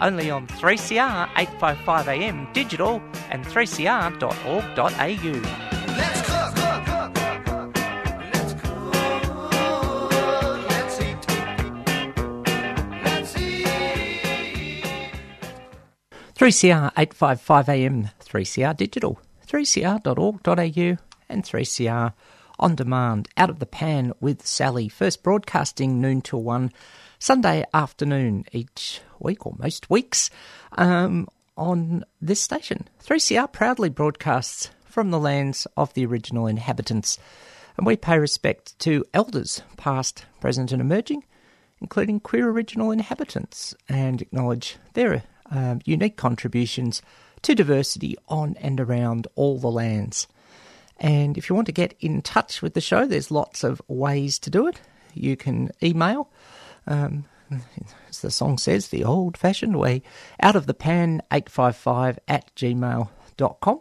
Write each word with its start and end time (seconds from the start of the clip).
only 0.00 0.30
on 0.30 0.46
3CR 0.46 1.28
855am 1.28 2.52
digital 2.52 3.02
and 3.30 3.44
3cr.org.au. 3.44 4.90
Let's 5.96 6.22
cook. 6.22 6.56
Let's 8.32 8.54
cook. 8.62 10.12
Let's 10.70 11.00
eat. 11.00 11.26
Let's 13.04 13.36
eat. 13.36 14.84
3CR 16.34 16.92
855am, 16.94 18.10
3CR 18.24 18.76
digital, 18.76 19.20
3cr.org.au, 19.46 20.96
and 21.28 21.44
3CR 21.44 22.12
on 22.58 22.74
demand. 22.74 23.28
Out 23.36 23.50
of 23.50 23.58
the 23.58 23.66
pan 23.66 24.12
with 24.20 24.46
Sally. 24.46 24.88
First 24.88 25.22
broadcasting 25.22 26.00
noon 26.00 26.22
till 26.22 26.42
1, 26.42 26.72
Sunday 27.22 27.66
afternoon 27.74 28.46
each 28.50 29.02
week, 29.18 29.44
or 29.44 29.54
most 29.58 29.90
weeks, 29.90 30.30
um, 30.78 31.28
on 31.54 32.02
this 32.18 32.40
station. 32.40 32.88
3CR 33.04 33.52
proudly 33.52 33.90
broadcasts 33.90 34.70
from 34.86 35.10
the 35.10 35.20
lands 35.20 35.66
of 35.76 35.92
the 35.92 36.06
original 36.06 36.46
inhabitants, 36.46 37.18
and 37.76 37.86
we 37.86 37.94
pay 37.94 38.18
respect 38.18 38.76
to 38.78 39.04
elders, 39.12 39.60
past, 39.76 40.24
present, 40.40 40.72
and 40.72 40.80
emerging, 40.80 41.22
including 41.78 42.20
queer 42.20 42.48
original 42.48 42.90
inhabitants, 42.90 43.74
and 43.86 44.22
acknowledge 44.22 44.78
their 44.94 45.22
um, 45.50 45.80
unique 45.84 46.16
contributions 46.16 47.02
to 47.42 47.54
diversity 47.54 48.16
on 48.28 48.56
and 48.62 48.80
around 48.80 49.28
all 49.34 49.58
the 49.58 49.70
lands. 49.70 50.26
And 50.96 51.36
if 51.36 51.50
you 51.50 51.54
want 51.54 51.66
to 51.66 51.72
get 51.72 51.94
in 52.00 52.22
touch 52.22 52.62
with 52.62 52.72
the 52.72 52.80
show, 52.80 53.04
there's 53.04 53.30
lots 53.30 53.62
of 53.62 53.82
ways 53.88 54.38
to 54.38 54.48
do 54.48 54.66
it. 54.66 54.80
You 55.12 55.36
can 55.36 55.70
email, 55.82 56.30
um, 56.90 57.24
as 58.08 58.20
the 58.20 58.30
song 58.30 58.58
says, 58.58 58.88
the 58.88 59.04
old 59.04 59.36
fashioned 59.36 59.78
way, 59.78 60.02
out 60.40 60.56
of 60.56 60.66
the 60.66 60.74
pan 60.74 61.22
855 61.32 62.18
at 62.28 62.54
gmail.com. 62.54 63.80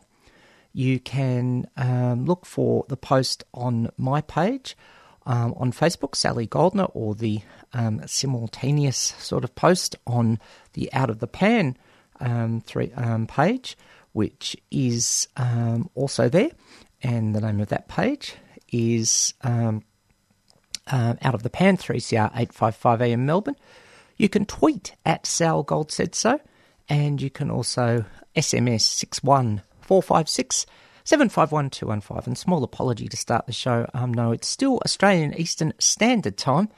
You 0.71 0.99
can 0.99 1.67
um, 1.75 2.25
look 2.25 2.45
for 2.45 2.85
the 2.87 2.97
post 2.97 3.43
on 3.53 3.89
my 3.97 4.21
page 4.21 4.77
um, 5.25 5.53
on 5.57 5.71
Facebook, 5.71 6.15
Sally 6.15 6.45
Goldner, 6.45 6.85
or 6.85 7.15
the 7.15 7.41
um, 7.73 8.01
simultaneous 8.07 8.97
sort 8.97 9.43
of 9.43 9.55
post 9.55 9.95
on 10.07 10.39
the 10.73 10.91
Out 10.93 11.09
of 11.09 11.19
the 11.19 11.27
Pan 11.27 11.75
um, 12.19 12.61
three, 12.61 12.91
um, 12.93 13.27
page, 13.27 13.77
which 14.13 14.55
is 14.71 15.27
also 15.95 16.29
there. 16.29 16.51
And 17.01 17.35
the 17.35 17.41
name 17.41 17.59
of 17.61 17.69
that 17.69 17.87
page 17.87 18.35
is 18.71 19.33
um, 19.41 19.83
uh, 20.89 21.15
Out 21.21 21.35
of 21.35 21.43
the 21.43 21.49
Pan, 21.49 21.77
3CR 21.77 22.31
855 22.33 23.01
AM 23.01 23.25
Melbourne. 23.25 23.55
You 24.17 24.29
can 24.29 24.45
tweet 24.45 24.95
at 25.05 25.25
Sal 25.25 25.63
Gold 25.63 25.91
Said 25.91 26.13
So, 26.15 26.39
and 26.87 27.21
you 27.21 27.29
can 27.29 27.49
also 27.49 28.05
SMS 28.35 28.81
61456 28.81 30.65
751215. 31.05 32.29
And 32.29 32.37
small 32.37 32.63
apology 32.63 33.07
to 33.07 33.17
start 33.17 33.45
the 33.45 33.53
show. 33.53 33.89
Um, 33.93 34.13
no, 34.13 34.31
it's 34.31 34.47
still 34.47 34.79
Australian 34.85 35.33
Eastern 35.39 35.73
Standard 35.79 36.37
Time. 36.37 36.69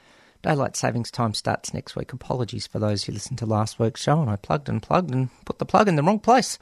Daylight 0.42 0.76
savings 0.76 1.10
time 1.10 1.34
starts 1.34 1.72
next 1.72 1.94
week. 1.94 2.12
Apologies 2.12 2.66
for 2.66 2.80
those 2.80 3.04
who 3.04 3.12
listened 3.12 3.38
to 3.38 3.46
last 3.46 3.78
week's 3.78 4.02
show, 4.02 4.20
and 4.20 4.28
I 4.28 4.36
plugged 4.36 4.68
and 4.68 4.82
plugged 4.82 5.12
and 5.12 5.28
put 5.44 5.58
the 5.58 5.64
plug 5.64 5.86
in 5.86 5.94
the 5.94 6.02
wrong 6.02 6.18
place. 6.18 6.58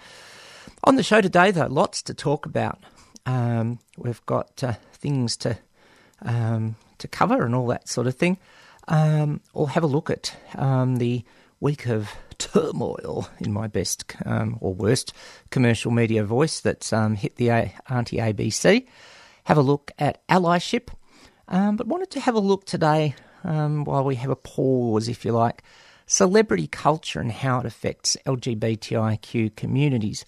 On 0.85 0.97
the 0.97 1.03
show 1.03 1.21
today, 1.21 1.51
though, 1.51 1.67
lots 1.67 2.03
to 2.03 2.15
talk 2.15 2.45
about. 2.45 2.79
Um, 3.25 3.79
we've 3.97 4.25
got 4.27 4.63
uh, 4.63 4.75
things 4.93 5.37
to 5.39 5.59
um, 6.23 6.77
to 7.01 7.09
cover 7.09 7.45
and 7.45 7.55
all 7.55 7.67
that 7.69 7.89
sort 7.89 8.07
of 8.07 8.15
thing. 8.15 8.39
Um, 8.89 9.41
have 9.69 9.83
a 9.85 9.89
look 9.89 10.11
at 10.11 10.35
um, 10.57 10.97
the 10.97 11.25
week 11.61 11.87
of 11.87 12.11
turmoil 12.39 13.29
in 13.39 13.53
my 13.53 13.67
best 13.67 14.05
um, 14.25 14.57
or 14.61 14.75
worst 14.75 15.13
commercial 15.51 15.91
media 15.91 16.25
voice 16.25 16.61
that's 16.61 16.93
um, 16.93 17.15
hit 17.15 17.37
the 17.37 17.49
A- 17.49 17.75
anti 17.89 18.17
ABC. 18.17 18.87
Have 19.45 19.59
a 19.59 19.63
look 19.63 19.91
at 19.99 20.27
allyship, 20.29 20.89
um, 21.49 21.77
but 21.77 21.87
wanted 21.87 22.11
to 22.11 22.21
have 22.21 22.35
a 22.35 22.41
look 22.41 22.65
today 22.65 23.15
um, 23.45 23.85
while 23.85 24.05
we 24.05 24.17
have 24.17 24.31
a 24.31 24.37
pause, 24.37 25.09
if 25.09 25.25
you 25.25 25.33
like, 25.33 25.63
celebrity 26.07 26.67
culture 26.67 27.21
and 27.21 27.33
how 27.33 27.61
it 27.61 27.67
affects 27.67 28.17
LGBTIQ 28.27 29.57
communities. 29.57 30.25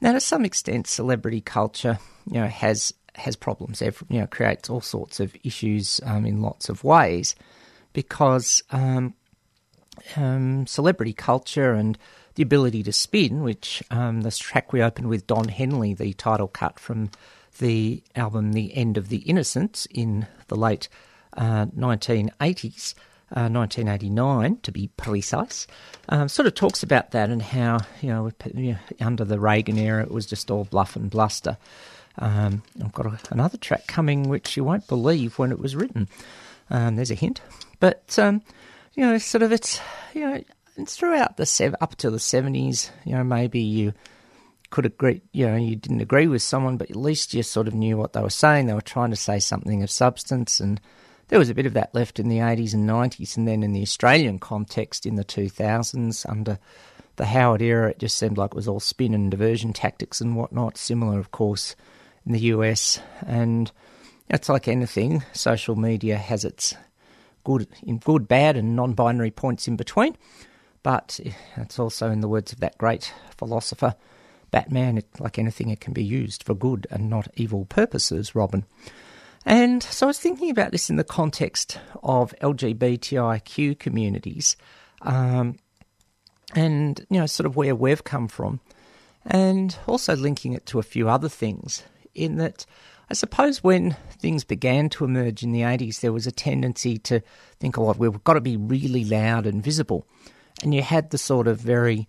Now, 0.00 0.12
to 0.12 0.20
some 0.20 0.44
extent, 0.44 0.86
celebrity 0.86 1.40
culture, 1.40 1.98
you 2.26 2.40
know, 2.40 2.46
has 2.46 2.92
has 3.16 3.36
problems. 3.36 3.82
Every, 3.82 4.06
you 4.10 4.20
know, 4.20 4.26
creates 4.26 4.68
all 4.68 4.80
sorts 4.80 5.20
of 5.20 5.36
issues 5.44 6.00
um, 6.04 6.26
in 6.26 6.40
lots 6.40 6.68
of 6.68 6.84
ways 6.84 7.34
because 7.92 8.62
um, 8.70 9.14
um, 10.16 10.66
celebrity 10.66 11.12
culture 11.12 11.72
and 11.72 11.96
the 12.34 12.42
ability 12.42 12.82
to 12.82 12.92
spin, 12.92 13.42
which 13.42 13.82
um, 13.90 14.22
this 14.22 14.38
track 14.38 14.72
we 14.72 14.82
opened 14.82 15.08
with 15.08 15.26
Don 15.26 15.48
Henley, 15.48 15.94
the 15.94 16.12
title 16.14 16.48
cut 16.48 16.78
from 16.78 17.10
the 17.58 18.02
album 18.16 18.52
The 18.52 18.76
End 18.76 18.98
of 18.98 19.08
the 19.08 19.18
Innocence 19.18 19.86
in 19.90 20.26
the 20.48 20.56
late 20.56 20.88
uh, 21.36 21.66
1980s. 21.66 22.94
Uh, 23.34 23.48
1989, 23.48 24.58
to 24.62 24.70
be 24.70 24.88
precise, 24.96 25.66
um, 26.10 26.28
sort 26.28 26.46
of 26.46 26.54
talks 26.54 26.84
about 26.84 27.10
that 27.10 27.30
and 27.30 27.42
how 27.42 27.78
you 28.00 28.08
know, 28.10 28.30
under 29.00 29.24
the 29.24 29.40
Reagan 29.40 29.76
era 29.76 30.04
it 30.04 30.10
was 30.10 30.26
just 30.26 30.52
all 30.52 30.64
bluff 30.64 30.94
and 30.94 31.10
bluster. 31.10 31.56
Um, 32.18 32.62
I've 32.82 32.92
got 32.92 33.06
a, 33.06 33.18
another 33.30 33.58
track 33.58 33.86
coming 33.86 34.28
which 34.28 34.56
you 34.56 34.64
won't 34.64 34.86
believe 34.86 35.38
when 35.38 35.52
it 35.52 35.58
was 35.58 35.74
written. 35.74 36.08
Um, 36.70 36.96
there's 36.96 37.10
a 37.10 37.16
hint, 37.16 37.40
but 37.80 38.18
um, 38.18 38.42
you 38.94 39.04
know, 39.04 39.18
sort 39.18 39.42
of 39.42 39.52
it's 39.52 39.80
you 40.14 40.20
know, 40.22 40.42
it's 40.76 40.96
throughout 40.96 41.36
the 41.36 41.46
sev- 41.46 41.74
up 41.80 41.96
to 41.96 42.10
the 42.10 42.20
seventies. 42.20 42.90
You 43.04 43.16
know, 43.16 43.24
maybe 43.24 43.60
you 43.60 43.92
could 44.70 44.86
agree, 44.86 45.22
you 45.32 45.46
know, 45.46 45.56
you 45.56 45.76
didn't 45.76 46.00
agree 46.00 46.26
with 46.26 46.42
someone, 46.42 46.76
but 46.76 46.90
at 46.90 46.96
least 46.96 47.34
you 47.34 47.42
sort 47.42 47.68
of 47.68 47.74
knew 47.74 47.96
what 47.96 48.12
they 48.12 48.20
were 48.20 48.30
saying. 48.30 48.66
They 48.66 48.74
were 48.74 48.80
trying 48.80 49.10
to 49.10 49.16
say 49.16 49.38
something 49.38 49.82
of 49.82 49.90
substance, 49.90 50.58
and 50.60 50.80
there 51.28 51.38
was 51.38 51.50
a 51.50 51.54
bit 51.54 51.66
of 51.66 51.74
that 51.74 51.94
left 51.94 52.18
in 52.18 52.28
the 52.28 52.40
eighties 52.40 52.74
and 52.74 52.86
nineties, 52.86 53.36
and 53.36 53.46
then 53.46 53.62
in 53.62 53.72
the 53.72 53.82
Australian 53.82 54.38
context 54.38 55.04
in 55.04 55.16
the 55.16 55.24
two 55.24 55.48
thousands 55.48 56.24
under 56.26 56.58
the 57.16 57.26
Howard 57.26 57.62
era, 57.62 57.90
it 57.90 57.98
just 57.98 58.16
seemed 58.16 58.38
like 58.38 58.52
it 58.52 58.56
was 58.56 58.66
all 58.66 58.80
spin 58.80 59.14
and 59.14 59.30
diversion 59.30 59.72
tactics 59.72 60.20
and 60.20 60.36
whatnot. 60.36 60.76
Similar, 60.76 61.18
of 61.18 61.30
course, 61.30 61.76
in 62.26 62.32
the 62.32 62.40
US, 62.40 63.00
and 63.26 63.70
it's 64.28 64.48
like 64.48 64.68
anything. 64.68 65.22
Social 65.32 65.76
media 65.76 66.16
has 66.16 66.44
its 66.44 66.74
good, 67.44 67.68
in 67.82 67.98
good, 67.98 68.26
bad, 68.26 68.56
and 68.56 68.74
non-binary 68.74 69.30
points 69.30 69.68
in 69.68 69.76
between. 69.76 70.16
But 70.82 71.20
it's 71.56 71.78
also, 71.78 72.10
in 72.10 72.20
the 72.20 72.28
words 72.28 72.52
of 72.52 72.60
that 72.60 72.78
great 72.78 73.12
philosopher, 73.36 73.94
Batman, 74.50 74.98
it, 74.98 75.08
like 75.18 75.38
anything, 75.38 75.70
it 75.70 75.80
can 75.80 75.92
be 75.92 76.04
used 76.04 76.42
for 76.42 76.54
good 76.54 76.86
and 76.90 77.08
not 77.10 77.28
evil 77.36 77.64
purposes, 77.64 78.34
Robin. 78.34 78.64
And 79.46 79.82
so 79.82 80.06
I 80.06 80.08
was 80.08 80.20
thinking 80.20 80.50
about 80.50 80.72
this 80.72 80.88
in 80.88 80.96
the 80.96 81.04
context 81.04 81.78
of 82.02 82.34
LGBTIQ 82.40 83.78
communities 83.78 84.56
um, 85.02 85.58
and, 86.54 87.04
you 87.10 87.18
know, 87.18 87.26
sort 87.26 87.46
of 87.46 87.56
where 87.56 87.74
we've 87.74 88.04
come 88.04 88.28
from, 88.28 88.60
and 89.26 89.76
also 89.86 90.14
linking 90.14 90.52
it 90.52 90.66
to 90.66 90.78
a 90.78 90.82
few 90.82 91.08
other 91.08 91.28
things, 91.28 91.82
in 92.14 92.36
that 92.36 92.66
I 93.10 93.14
suppose 93.14 93.62
when 93.62 93.96
things 94.18 94.44
began 94.44 94.88
to 94.90 95.04
emerge 95.04 95.42
in 95.42 95.52
the 95.52 95.60
80s, 95.60 96.00
there 96.00 96.12
was 96.12 96.26
a 96.26 96.32
tendency 96.32 96.98
to 96.98 97.20
think, 97.60 97.78
oh, 97.78 97.94
we've 97.98 98.24
got 98.24 98.34
to 98.34 98.40
be 98.40 98.56
really 98.56 99.04
loud 99.04 99.46
and 99.46 99.62
visible. 99.62 100.06
And 100.62 100.74
you 100.74 100.82
had 100.82 101.10
the 101.10 101.18
sort 101.18 101.46
of 101.46 101.60
very, 101.60 102.08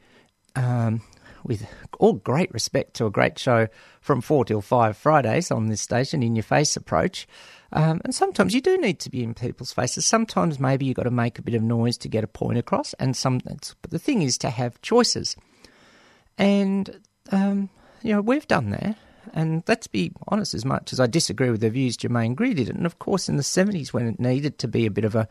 um, 0.55 1.01
with 1.43 1.67
all 1.99 2.13
great 2.13 2.51
respect 2.53 2.93
to 2.95 3.05
a 3.05 3.11
great 3.11 3.37
show 3.37 3.67
from 3.99 4.21
4 4.21 4.45
till 4.45 4.61
5 4.61 4.95
Fridays 4.95 5.51
on 5.51 5.67
this 5.67 5.81
station, 5.81 6.23
in 6.23 6.35
your 6.35 6.43
face 6.43 6.77
approach. 6.77 7.27
Um, 7.73 7.99
and 8.05 8.15
sometimes 8.15 8.53
you 8.53 8.61
do 8.61 8.77
need 8.77 8.99
to 9.01 9.09
be 9.09 9.21
in 9.21 9.33
people's 9.33 9.73
faces. 9.73 10.05
Sometimes 10.05 10.59
maybe 10.61 10.85
you've 10.85 10.95
got 10.95 11.03
to 11.03 11.11
make 11.11 11.37
a 11.37 11.41
bit 11.41 11.55
of 11.55 11.61
noise 11.61 11.97
to 11.97 12.07
get 12.07 12.23
a 12.23 12.27
point 12.27 12.57
across. 12.57 12.93
And 12.93 13.17
some, 13.17 13.39
but 13.39 13.91
the 13.91 13.99
thing 13.99 14.21
is 14.21 14.37
to 14.39 14.49
have 14.49 14.81
choices. 14.81 15.35
And, 16.37 17.01
um, 17.31 17.69
you 18.01 18.13
know, 18.13 18.21
we've 18.21 18.47
done 18.47 18.69
that. 18.69 18.97
And 19.35 19.63
let's 19.67 19.85
be 19.87 20.13
honest, 20.29 20.53
as 20.53 20.63
much 20.63 20.93
as 20.93 20.99
I 20.99 21.07
disagree 21.07 21.51
with 21.51 21.59
the 21.59 21.69
views 21.69 21.97
Germaine 21.97 22.35
Greer 22.35 22.53
did, 22.53 22.69
and 22.69 22.85
of 22.85 22.99
course 22.99 23.27
in 23.27 23.35
the 23.35 23.43
70s 23.43 23.89
when 23.89 24.07
it 24.07 24.19
needed 24.19 24.57
to 24.59 24.67
be 24.67 24.85
a 24.85 24.91
bit 24.91 25.03
of 25.03 25.13
a 25.13 25.27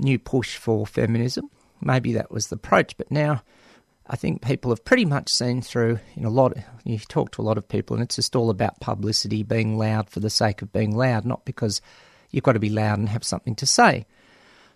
new 0.00 0.18
push 0.18 0.56
for 0.56 0.86
feminism, 0.86 1.50
maybe 1.82 2.14
that 2.14 2.30
was 2.30 2.46
the 2.46 2.56
approach. 2.56 2.96
But 2.96 3.10
now, 3.10 3.42
I 4.06 4.16
think 4.16 4.40
people 4.40 4.70
have 4.70 4.84
pretty 4.84 5.04
much 5.04 5.28
seen 5.28 5.60
through 5.60 5.98
in 6.16 6.24
a 6.24 6.30
lot. 6.30 6.56
You 6.84 6.98
talk 6.98 7.32
to 7.32 7.42
a 7.42 7.44
lot 7.44 7.58
of 7.58 7.68
people, 7.68 7.94
and 7.94 8.02
it's 8.02 8.16
just 8.16 8.34
all 8.34 8.48
about 8.48 8.80
publicity, 8.80 9.42
being 9.42 9.76
loud 9.76 10.08
for 10.08 10.20
the 10.20 10.30
sake 10.30 10.62
of 10.62 10.72
being 10.72 10.96
loud, 10.96 11.26
not 11.26 11.44
because 11.44 11.82
you've 12.30 12.44
got 12.44 12.54
to 12.54 12.58
be 12.58 12.70
loud 12.70 12.98
and 12.98 13.10
have 13.10 13.24
something 13.24 13.54
to 13.56 13.66
say. 13.66 14.06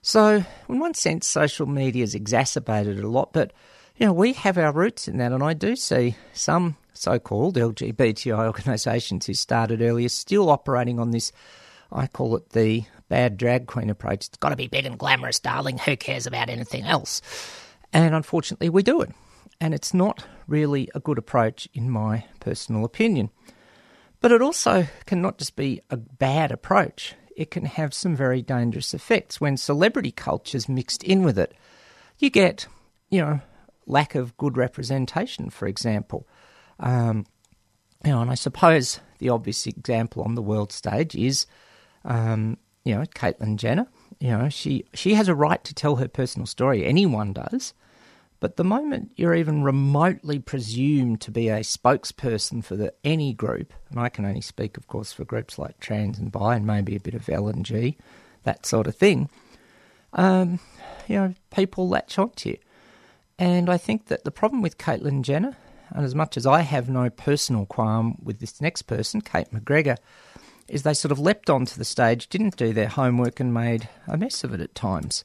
So, 0.03 0.45
in 0.69 0.79
one 0.79 0.93
sense, 0.93 1.27
social 1.27 1.67
media 1.67 2.03
has 2.03 2.15
exacerbated 2.15 2.99
it 2.99 3.05
a 3.05 3.09
lot, 3.09 3.33
but 3.33 3.55
you 3.97 4.05
know 4.05 4.13
we 4.13 4.35
have 4.35 4.59
our 4.59 4.73
roots 4.73 5.09
in 5.09 5.17
that, 5.19 5.33
and 5.33 5.43
I 5.43 5.55
do 5.55 5.75
see 5.75 6.17
some 6.35 6.77
so-called 6.95 7.57
LGBTI 7.57 8.47
organisations 8.47 9.27
who 9.27 9.35
started 9.35 9.83
earlier 9.83 10.09
still 10.09 10.51
operating 10.51 10.99
on 10.99 11.11
this. 11.11 11.33
I 11.91 12.07
call 12.07 12.37
it 12.37 12.51
the 12.51 12.85
bad 13.09 13.37
drag 13.37 13.67
queen 13.67 13.91
approach. 13.91 14.27
It's 14.29 14.39
got 14.39 14.51
to 14.51 14.57
be 14.57 14.69
big 14.69 14.87
and 14.87 14.99
glamorous, 14.99 15.41
darling. 15.41 15.79
Who 15.79 15.97
cares 15.97 16.27
about 16.27 16.49
anything 16.49 16.85
else? 16.85 17.21
And 17.93 18.15
unfortunately, 18.15 18.71
we 18.71 18.83
do 18.83 19.01
it. 19.03 19.11
And 19.61 19.75
it's 19.75 19.95
not 19.95 20.25
really 20.47 20.89
a 20.95 21.01
good 21.01 21.19
approach, 21.19 21.69
in 21.75 21.91
my 21.91 22.25
personal 22.41 22.85
opinion. 22.85 23.31
But 24.21 24.33
it 24.33 24.41
also 24.41 24.87
can 25.05 25.21
not 25.21 25.39
just 25.39 25.57
be 25.57 25.81
a 25.91 25.97
bad 25.97 26.53
approach, 26.53 27.15
it 27.37 27.51
can 27.51 27.65
have 27.65 27.95
some 27.95 28.15
very 28.15 28.43
dangerous 28.43 28.95
effects 28.95 29.41
when 29.41 29.57
celebrity 29.57 30.13
culture's 30.13 30.69
mixed 30.69 31.03
in 31.03 31.23
with 31.23 31.39
it. 31.39 31.55
You 32.19 32.31
get, 32.31 32.67
you 33.11 33.21
know, 33.21 33.41
lack 33.87 34.15
of 34.15 34.37
good 34.37 34.57
representation, 34.57 35.51
for 35.51 35.67
example. 35.67 36.27
Um, 36.83 37.25
you 38.05 38.11
know, 38.11 38.21
and 38.21 38.31
I 38.31 38.35
suppose 38.35 39.01
the 39.19 39.31
obvious 39.31 39.67
example 39.67 40.23
on 40.25 40.35
the 40.35 40.43
world 40.43 40.73
stage 40.73 41.15
is, 41.15 41.47
um, 42.05 42.59
you 42.85 42.95
know, 42.95 43.03
Caitlyn 43.03 43.57
Jenner. 43.57 43.87
You 44.19 44.31
know, 44.37 44.49
she 44.49 44.85
she 44.93 45.15
has 45.15 45.29
a 45.29 45.35
right 45.35 45.63
to 45.65 45.75
tell 45.75 45.97
her 45.97 46.09
personal 46.09 46.47
story. 46.47 46.85
Anyone 46.85 47.33
does. 47.33 47.73
But 48.41 48.57
the 48.57 48.65
moment 48.65 49.13
you're 49.15 49.37
even 49.37 49.63
remotely 49.63 50.41
presumed 50.41 51.21
to 51.21 51.31
be 51.31 51.49
a 51.49 51.61
spokesperson 51.61 52.65
for 52.65 52.75
the 52.75 52.93
any 53.05 53.33
group, 53.33 53.73
and 53.89 54.01
I 54.01 54.09
can 54.09 54.25
only 54.25 54.41
speak, 54.41 54.77
of 54.77 54.89
course, 54.89 55.13
for 55.13 55.25
groups 55.25 55.61
like 55.61 55.79
trans 55.79 56.19
and 56.19 56.33
bi, 56.33 56.57
and 56.57 56.67
maybe 56.67 56.97
a 56.97 57.01
bit 57.01 57.15
of 57.15 57.29
L 57.29 57.47
and 57.47 57.65
G, 57.65 57.97
that 58.43 58.67
sort 58.67 58.89
of 58.89 58.97
thing. 58.97 59.31
Um, 60.13 60.59
you 61.07 61.17
know, 61.17 61.35
people 61.55 61.89
latch 61.89 62.19
onto 62.19 62.51
you, 62.51 62.59
and 63.39 63.71
I 63.71 63.79
think 63.79 64.07
that 64.07 64.25
the 64.25 64.33
problem 64.33 64.61
with 64.61 64.77
Caitlyn 64.77 65.23
Jenner, 65.23 65.57
and 65.95 66.05
as 66.05 66.15
much 66.15 66.37
as 66.37 66.47
I 66.47 66.61
have 66.61 66.89
no 66.89 67.11
personal 67.11 67.67
qualm 67.67 68.17
with 68.23 68.41
this 68.41 68.61
next 68.61 68.83
person, 68.83 69.21
Cate 69.21 69.51
McGregor, 69.53 69.97
is 70.69 70.83
they 70.83 70.95
sort 70.95 71.13
of 71.13 71.19
leapt 71.19 71.51
onto 71.51 71.77
the 71.77 71.85
stage, 71.85 72.29
didn't 72.29 72.57
do 72.57 72.73
their 72.73 72.89
homework, 72.89 73.41
and 73.41 73.53
made 73.53 73.89
a 74.07 74.17
mess 74.17 74.45
of 74.45 74.55
it 74.55 74.61
at 74.61 74.75
times. 74.75 75.25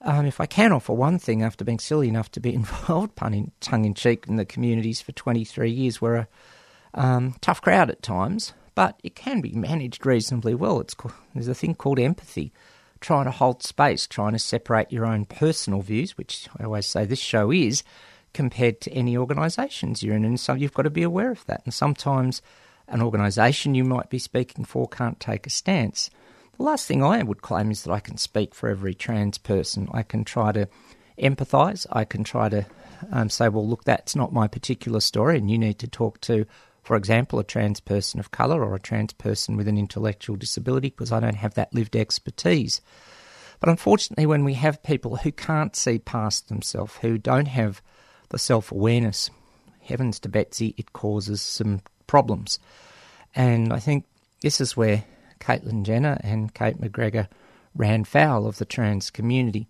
Um, 0.00 0.26
if 0.26 0.40
I 0.40 0.46
can 0.46 0.72
offer 0.72 0.92
one 0.92 1.18
thing, 1.18 1.42
after 1.42 1.64
being 1.64 1.78
silly 1.78 2.08
enough 2.08 2.30
to 2.32 2.40
be 2.40 2.54
involved, 2.54 3.16
pun 3.16 3.34
in, 3.34 3.52
tongue 3.60 3.84
in 3.84 3.94
cheek, 3.94 4.26
in 4.28 4.36
the 4.36 4.44
communities 4.44 5.00
for 5.00 5.12
23 5.12 5.70
years, 5.70 6.00
we're 6.00 6.16
a 6.16 6.28
um, 6.94 7.34
tough 7.40 7.60
crowd 7.60 7.90
at 7.90 8.02
times, 8.02 8.52
but 8.74 8.98
it 9.02 9.14
can 9.14 9.40
be 9.40 9.52
managed 9.52 10.06
reasonably 10.06 10.54
well. 10.54 10.80
It's 10.80 10.94
called, 10.94 11.14
there's 11.34 11.48
a 11.48 11.54
thing 11.54 11.74
called 11.74 11.98
empathy, 11.98 12.52
trying 13.00 13.24
to 13.24 13.30
hold 13.30 13.62
space, 13.62 14.06
trying 14.06 14.32
to 14.32 14.38
separate 14.38 14.92
your 14.92 15.06
own 15.06 15.24
personal 15.24 15.80
views, 15.80 16.16
which 16.16 16.48
I 16.58 16.64
always 16.64 16.86
say 16.86 17.04
this 17.04 17.18
show 17.18 17.50
is, 17.50 17.82
compared 18.34 18.80
to 18.82 18.92
any 18.92 19.16
organisations 19.16 20.02
you're 20.02 20.16
in, 20.16 20.24
and 20.24 20.38
so 20.38 20.52
you've 20.52 20.74
got 20.74 20.82
to 20.82 20.90
be 20.90 21.02
aware 21.02 21.30
of 21.30 21.46
that. 21.46 21.62
And 21.64 21.72
sometimes 21.72 22.42
an 22.88 23.00
organisation 23.00 23.74
you 23.74 23.84
might 23.84 24.10
be 24.10 24.18
speaking 24.18 24.64
for 24.64 24.86
can't 24.86 25.18
take 25.18 25.46
a 25.46 25.50
stance. 25.50 26.10
The 26.58 26.64
last 26.64 26.86
thing 26.86 27.02
I 27.02 27.22
would 27.22 27.42
claim 27.42 27.70
is 27.70 27.82
that 27.82 27.92
I 27.92 28.00
can 28.00 28.18
speak 28.18 28.54
for 28.54 28.68
every 28.68 28.94
trans 28.94 29.38
person. 29.38 29.88
I 29.92 30.02
can 30.02 30.24
try 30.24 30.52
to 30.52 30.68
empathise. 31.18 31.86
I 31.90 32.04
can 32.04 32.24
try 32.24 32.48
to 32.48 32.66
um, 33.10 33.28
say, 33.28 33.48
well, 33.48 33.66
look, 33.66 33.84
that's 33.84 34.14
not 34.14 34.32
my 34.32 34.46
particular 34.46 35.00
story, 35.00 35.38
and 35.38 35.50
you 35.50 35.58
need 35.58 35.78
to 35.80 35.88
talk 35.88 36.20
to, 36.22 36.46
for 36.82 36.96
example, 36.96 37.38
a 37.38 37.44
trans 37.44 37.80
person 37.80 38.20
of 38.20 38.30
colour 38.30 38.62
or 38.62 38.74
a 38.74 38.80
trans 38.80 39.12
person 39.12 39.56
with 39.56 39.68
an 39.68 39.78
intellectual 39.78 40.36
disability 40.36 40.90
because 40.90 41.12
I 41.12 41.20
don't 41.20 41.36
have 41.36 41.54
that 41.54 41.74
lived 41.74 41.96
expertise. 41.96 42.80
But 43.60 43.68
unfortunately, 43.68 44.26
when 44.26 44.44
we 44.44 44.54
have 44.54 44.82
people 44.82 45.16
who 45.16 45.32
can't 45.32 45.74
see 45.74 45.98
past 45.98 46.48
themselves, 46.48 46.96
who 47.00 47.18
don't 47.18 47.46
have 47.46 47.82
the 48.30 48.38
self 48.38 48.72
awareness, 48.72 49.30
heavens 49.82 50.18
to 50.20 50.28
Betsy, 50.28 50.74
it 50.76 50.92
causes 50.92 51.40
some 51.42 51.80
problems. 52.06 52.58
And 53.34 53.72
I 53.72 53.78
think 53.78 54.04
this 54.42 54.60
is 54.60 54.76
where 54.76 55.04
Caitlyn 55.40 55.84
Jenner 55.84 56.18
and 56.22 56.54
Cate 56.54 56.80
McGregor 56.80 57.28
ran 57.74 58.04
foul 58.04 58.46
of 58.46 58.58
the 58.58 58.64
trans 58.64 59.10
community. 59.10 59.66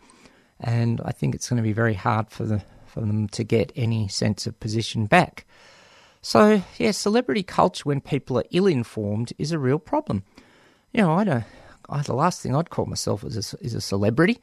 And 0.61 1.01
I 1.05 1.13
think 1.13 1.35
it's 1.35 1.49
going 1.49 1.57
to 1.57 1.63
be 1.63 1.73
very 1.73 1.95
hard 1.95 2.31
for, 2.31 2.45
the, 2.45 2.63
for 2.87 3.01
them 3.01 3.29
to 3.29 3.45
get 3.45 3.73
any 3.75 4.09
sense 4.09 4.47
of 4.47 4.59
position 4.61 5.07
back. 5.07 5.47
So, 6.23 6.63
yeah, 6.79 6.93
celebrity 6.93 7.43
culture 7.43 7.83
when 7.85 8.01
people 8.01 8.39
are 8.39 8.45
ill 8.51 8.67
informed 8.67 9.33
is 9.37 9.53
a 9.53 9.59
real 9.59 9.79
problem. 9.79 10.23
You 10.93 11.03
know, 11.03 11.13
I 11.13 11.25
don't. 11.25 11.45
I, 11.89 12.01
the 12.01 12.15
last 12.15 12.41
thing 12.41 12.57
I'd 12.57 12.71
call 12.71 12.87
myself 12.87 13.25
is 13.25 13.53
a, 13.53 13.59
is 13.65 13.75
a 13.75 13.81
celebrity. 13.81 14.41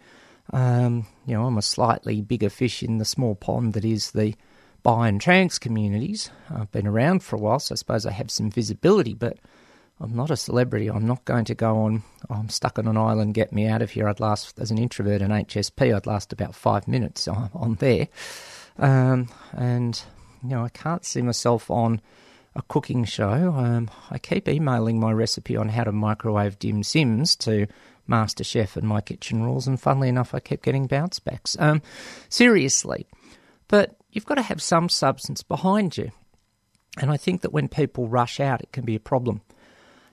Um, 0.52 1.08
you 1.26 1.34
know, 1.36 1.46
I'm 1.46 1.58
a 1.58 1.62
slightly 1.62 2.22
bigger 2.22 2.50
fish 2.50 2.84
in 2.84 2.98
the 2.98 3.06
small 3.06 3.36
pond 3.36 3.74
that 3.74 3.86
is 3.86 4.12
the 4.12 4.36
bi 4.84 5.08
and 5.08 5.22
trans 5.22 5.60
communities. 5.60 6.30
I've 6.50 6.72
been 6.72 6.88
around 6.88 7.24
for 7.24 7.36
a 7.36 7.40
while, 7.40 7.60
so 7.60 7.74
I 7.74 7.76
suppose 7.76 8.06
I 8.06 8.12
have 8.12 8.32
some 8.32 8.50
visibility, 8.50 9.14
but 9.14 9.38
I'm 10.00 10.16
not 10.16 10.32
a 10.32 10.38
celebrity. 10.38 10.90
I'm 10.90 11.06
not 11.06 11.26
going 11.26 11.46
to 11.46 11.56
go 11.56 11.78
on, 11.84 12.04
oh, 12.30 12.36
I'm 12.36 12.50
stuck 12.50 12.80
on 12.80 12.88
an 12.88 12.98
island, 12.98 13.36
get 13.36 13.54
me 13.54 13.68
out 13.68 13.82
of 13.82 13.92
here. 13.92 14.10
I'd 14.10 14.20
last, 14.20 14.60
as 14.60 14.72
an 14.72 14.80
introvert 14.80 15.22
in 15.22 15.30
HSP, 15.30 15.96
I'd 15.96 16.08
last 16.08 16.34
about 16.34 16.56
five 16.56 16.88
minutes 16.88 17.28
on, 17.28 17.52
on 17.54 17.76
there. 17.76 18.08
Um, 18.80 19.30
and, 19.54 20.02
you 20.44 20.50
know, 20.50 20.66
I 20.66 20.70
can't 20.70 21.06
see 21.06 21.22
myself 21.22 21.70
on 21.70 22.02
a 22.56 22.64
cooking 22.64 23.06
show. 23.06 23.54
Um, 23.56 23.92
I 24.10 24.18
keep 24.18 24.50
emailing 24.50 25.00
my 25.00 25.12
recipe 25.12 25.56
on 25.56 25.70
how 25.70 25.84
to 25.84 25.92
microwave 25.92 26.58
dim 26.58 26.84
sims 26.84 27.36
to 27.38 27.68
MasterChef 28.12 28.76
and 28.76 28.88
My 28.88 29.02
Kitchen 29.02 29.44
Rules, 29.44 29.68
and 29.68 29.80
funnily 29.80 30.10
enough, 30.10 30.36
I 30.36 30.40
kept 30.40 30.64
getting 30.64 30.88
bounce 30.88 31.20
backs. 31.20 31.56
Um, 31.60 31.82
seriously. 32.30 33.08
But 33.68 33.96
you've 34.12 34.26
got 34.26 34.36
to 34.36 34.42
have 34.42 34.62
some 34.62 34.90
substance 34.90 35.44
behind 35.44 35.98
you. 35.98 36.12
And 36.98 37.10
I 37.10 37.18
think 37.18 37.42
that 37.42 37.54
when 37.54 37.70
people 37.70 38.10
rush 38.10 38.40
out, 38.40 38.62
it 38.62 38.74
can 38.74 38.84
be 38.84 38.96
a 38.96 39.00
problem. 39.00 39.42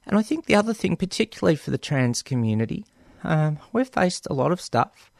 And 0.06 0.16
I 0.16 0.22
think 0.22 0.46
the 0.46 0.54
other 0.54 0.72
thing, 0.72 0.96
particularly 0.96 1.56
for 1.56 1.70
the 1.70 1.78
trans 1.78 2.22
community, 2.22 2.86
um, 3.24 3.58
we've 3.72 3.88
faced 3.88 4.26
a 4.30 4.32
lot 4.32 4.52
of 4.52 4.60
stuff. 4.60 5.10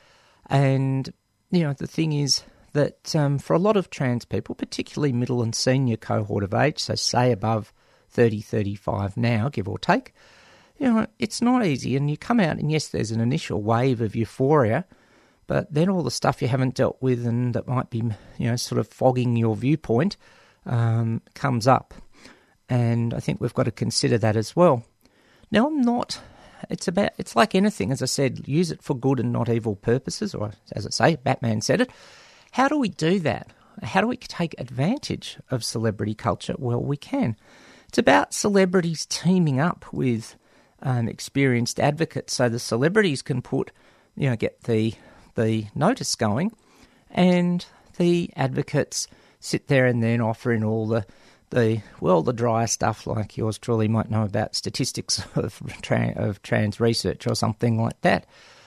And, 0.47 1.13
you 1.51 1.63
know, 1.63 1.73
the 1.73 1.87
thing 1.87 2.13
is 2.13 2.43
that 2.73 3.15
um, 3.15 3.39
for 3.39 3.55
a 3.55 3.59
lot 3.59 3.77
of 3.77 3.91
trans 3.91 4.25
people, 4.25 4.55
particularly 4.55 5.13
middle 5.13 5.43
and 5.43 5.55
senior 5.55 5.97
cohort 5.97 6.45
of 6.45 6.55
age, 6.55 6.79
so 6.79 6.95
say 6.95 7.33
above 7.33 7.73
30, 8.11 8.41
35 8.41 9.17
now, 9.17 9.49
give 9.49 9.69
or 9.69 9.79
take, 9.79 10.15
you 10.79 10.93
know, 10.93 11.07
it's 11.19 11.43
not 11.43 11.65
easy. 11.65 11.97
And 11.97 12.11
you 12.11 12.17
come 12.17 12.41
out, 12.41 12.59
and 12.59 12.71
yes, 12.71 12.89
there's 12.89 13.11
an 13.11 13.21
initial 13.21 13.63
wave 13.63 14.01
of 14.01 14.17
euphoria, 14.17 14.85
but 15.47 15.73
then 15.73 15.89
all 15.89 16.03
the 16.03 16.11
stuff 16.11 16.43
you 16.43 16.49
haven't 16.49 16.75
dealt 16.75 16.99
with 17.01 17.27
and 17.27 17.55
that 17.55 17.67
might 17.67 17.91
be, 17.91 17.99
you 18.39 18.51
know, 18.51 18.57
sort 18.57 18.79
of 18.79 18.89
fogging 18.89 19.37
your 19.37 19.57
viewpoint 19.57 20.17
um, 20.67 21.23
comes 21.35 21.67
up 21.67 21.95
and 22.69 23.15
I 23.15 23.21
think 23.21 23.41
we've 23.41 23.55
got 23.55 23.65
to 23.65 23.71
consider 23.71 24.19
that 24.19 24.37
as 24.37 24.55
well. 24.55 24.85
Now, 25.51 25.67
I'm 25.67 25.81
not. 25.81 26.21
It's 26.69 26.89
about. 26.89 27.13
It's 27.19 27.35
like 27.35 27.55
anything, 27.55 27.91
as 27.91 28.03
I 28.03 28.07
said. 28.07 28.47
Use 28.47 28.71
it 28.71 28.83
for 28.83 28.95
good 28.95 29.21
and 29.21 29.33
not 29.33 29.49
evil 29.49 29.77
purposes, 29.77 30.35
or 30.35 30.53
as 30.73 30.87
I 30.87 30.91
say, 30.91 31.17
Batman 31.17 31.61
said 31.61 31.81
it. 31.81 31.91
How 32.53 32.69
do 32.69 32.79
we 32.79 32.89
do 32.89 33.19
that? 33.21 33.53
How 33.83 34.01
do 34.01 34.09
we 34.09 34.17
take 34.17 34.55
advantage 34.59 35.39
of 35.51 35.65
celebrity 35.65 36.15
culture? 36.15 36.57
Well, 36.59 36.83
we 36.83 36.97
can. 36.97 37.37
It's 37.89 37.99
about 37.99 38.35
celebrities 38.35 39.07
teaming 39.07 39.61
up 39.61 39.87
with 39.93 40.37
um, 40.83 41.09
experienced 41.09 41.81
advocates, 41.81 42.35
so 42.35 42.49
the 42.49 42.59
celebrities 42.59 43.23
can 43.23 43.43
put, 43.43 43.73
you 44.17 44.29
know, 44.31 44.37
get 44.37 44.63
the 44.65 44.95
the 45.35 45.67
notice 45.75 46.15
going, 46.15 46.53
and 47.11 47.65
the 47.97 48.31
advocates 48.37 49.07
sit 49.41 49.69
there 49.69 49.87
and 49.87 50.03
then 50.03 50.21
offer 50.21 50.53
in 50.53 50.65
all 50.65 50.87
the 50.87 51.07
the 51.51 51.81
well, 52.01 52.23
the 52.23 52.33
drier 52.33 52.67
stuff 52.67 53.07
like 53.07 53.37
yours 53.37 53.59
truly 53.59 53.89
might 53.89 54.11
know 54.11 54.23
about 54.23 54.55
statistics 54.55 55.23
of, 55.35 55.61
tra- 55.83 56.13
of 56.17 56.43
trans 56.43 56.81
research 56.81 57.27
or 57.27 57.35
something 57.35 57.81
like 57.81 58.01
that. 58.03 58.27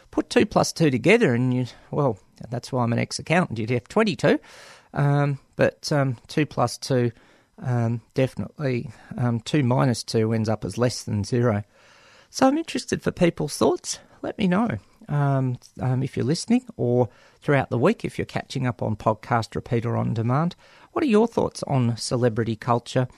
Put 0.10 0.30
two 0.30 0.46
plus 0.46 0.74
two 0.74 0.92
together, 0.92 1.34
and 1.34 1.54
you 1.54 1.66
well, 1.90 2.20
that's 2.50 2.72
why 2.72 2.84
I'm 2.84 2.94
an 2.94 3.00
ex-accountant. 3.00 3.60
You'd 3.60 3.70
have 3.70 3.88
twenty-two, 3.88 4.40
um, 4.94 5.40
but 5.56 5.92
um, 5.92 6.18
two 6.28 6.46
plus 6.46 6.78
two 6.78 7.12
um, 7.62 8.02
definitely 8.14 8.92
um, 9.18 9.40
two 9.40 9.64
minus 9.64 10.04
two 10.04 10.34
ends 10.34 10.50
up 10.50 10.66
as 10.66 10.78
less 10.78 11.04
than 11.04 11.24
zero. 11.24 11.64
So 12.34 12.48
I'm 12.48 12.58
interested 12.58 13.04
for 13.04 13.12
people's 13.12 13.58
thoughts. 13.58 14.00
Let 14.22 14.38
me 14.38 14.48
know 14.48 14.78
um, 15.10 15.58
um, 15.82 16.02
if 16.02 16.16
you're 16.16 16.26
listening, 16.26 16.66
or 16.78 17.10
throughout 17.42 17.70
the 17.70 17.78
week 17.78 18.06
if 18.06 18.18
you're 18.18 18.26
catching 18.26 18.66
up 18.66 18.82
on 18.82 18.96
podcast, 18.96 19.54
repeat, 19.54 19.86
or 19.86 19.98
on 19.98 20.14
demand. 20.14 20.56
What 20.94 21.04
are 21.04 21.10
your 21.10 21.28
thoughts 21.28 21.62
on 21.64 21.98
celebrity 21.98 22.56
culture 22.56 23.10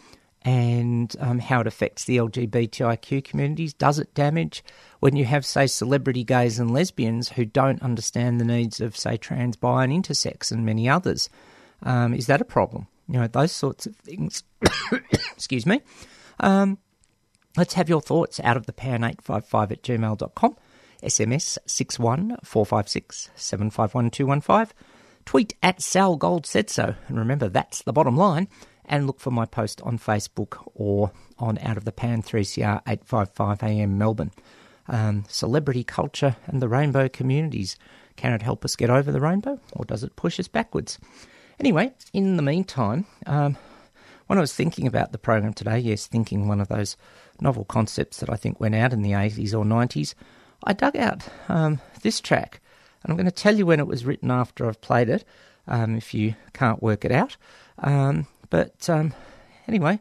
and 0.41 1.15
um, 1.20 1.38
how 1.38 1.62
it 1.62 1.67
affects 1.67 2.05
the 2.05 2.17
LGBTIQ 2.17 3.24
communities? 3.24 3.75
Does 3.75 4.00
it 4.00 4.15
damage 4.15 4.63
when 5.00 5.15
you 5.15 5.25
have, 5.25 5.46
say, 5.46 5.67
celebrity 5.67 6.24
gays 6.24 6.58
and 6.58 6.72
lesbians 6.72 7.29
who 7.29 7.46
don't 7.46 7.84
understand 7.84 8.41
the 8.41 8.46
needs 8.46 8.82
of, 8.82 8.98
say, 8.98 9.17
trans, 9.17 9.58
bi, 9.58 9.84
and 9.84 9.93
intersex 9.93 10.51
and 10.51 10.65
many 10.65 10.89
others? 10.89 11.29
Um, 11.84 12.15
is 12.15 12.25
that 12.25 12.41
a 12.41 12.46
problem? 12.46 12.88
You 13.08 13.20
know, 13.20 13.27
those 13.27 13.51
sorts 13.51 13.86
of 13.86 13.96
things. 13.98 14.41
Excuse 15.36 15.67
me. 15.67 15.82
Um, 16.39 16.79
let's 17.58 17.74
have 17.76 17.90
your 17.90 18.02
thoughts 18.02 18.40
out 18.42 18.58
of 18.58 18.66
the 18.66 18.74
pan855 18.74 19.72
at 19.72 19.84
gmail.com. 19.84 20.58
SMS 21.04 21.58
61456 21.66 23.30
751215. 23.36 24.76
Tweet 25.26 25.54
at 25.62 25.82
Sal 25.82 26.16
Gold 26.16 26.46
said 26.46 26.70
so. 26.70 26.96
And 27.08 27.18
remember, 27.18 27.50
that's 27.50 27.82
the 27.82 27.94
bottom 27.94 28.18
line. 28.18 28.48
And 28.86 29.08
look 29.08 29.20
for 29.20 29.32
my 29.32 29.46
post 29.46 29.82
on 29.82 29.98
Facebook 29.98 30.66
or 30.74 31.12
on 31.40 31.58
Out 31.60 31.78
of 31.78 31.86
the 31.86 31.92
Pan 31.92 32.22
3CR 32.22 32.82
855 32.88 33.64
AM 33.64 33.98
Melbourne. 33.98 34.32
Um, 34.88 35.24
celebrity 35.30 35.84
culture 35.84 36.36
and 36.48 36.62
the 36.62 36.68
rainbow 36.68 37.08
communities. 37.08 37.78
Can 38.18 38.34
it 38.34 38.42
help 38.42 38.66
us 38.66 38.76
get 38.76 38.90
over 38.90 39.12
the 39.12 39.22
rainbow 39.22 39.60
or 39.74 39.86
does 39.86 40.04
it 40.04 40.16
push 40.16 40.40
us 40.40 40.48
backwards? 40.48 41.00
Anyway, 41.60 41.94
in 42.12 42.36
the 42.36 42.44
meantime, 42.44 43.06
um, 43.26 43.58
when 44.28 44.38
I 44.38 44.42
was 44.42 44.54
thinking 44.54 44.88
about 44.88 45.12
the 45.12 45.18
program 45.18 45.54
today, 45.54 45.80
yes, 45.80 46.08
thinking 46.08 46.48
one 46.48 46.60
of 46.60 46.68
those 46.68 46.98
novel 47.44 47.66
concepts 47.66 48.18
that 48.18 48.30
I 48.30 48.36
think 48.36 48.60
went 48.60 48.76
out 48.76 48.94
in 48.94 49.02
the 49.02 49.12
80s 49.12 49.54
or 49.54 49.66
90s, 49.66 50.16
I 50.64 50.74
dug 50.74 50.96
out 50.96 51.28
um, 51.50 51.80
this 52.02 52.20
track. 52.22 52.62
And 53.04 53.12
I'm 53.12 53.18
going 53.18 53.26
to 53.26 53.32
tell 53.32 53.56
you 53.56 53.66
when 53.66 53.80
it 53.80 53.88
was 53.88 54.06
written 54.06 54.32
after 54.32 54.68
I've 54.68 54.82
played 54.82 55.10
it, 55.10 55.26
um, 55.68 55.96
if 55.96 56.14
you 56.14 56.36
can't 56.54 56.82
work 56.82 57.06
it 57.06 57.12
out. 57.12 57.36
Um, 57.80 58.28
but 58.50 58.90
um, 58.90 59.14
anyway, 59.68 60.00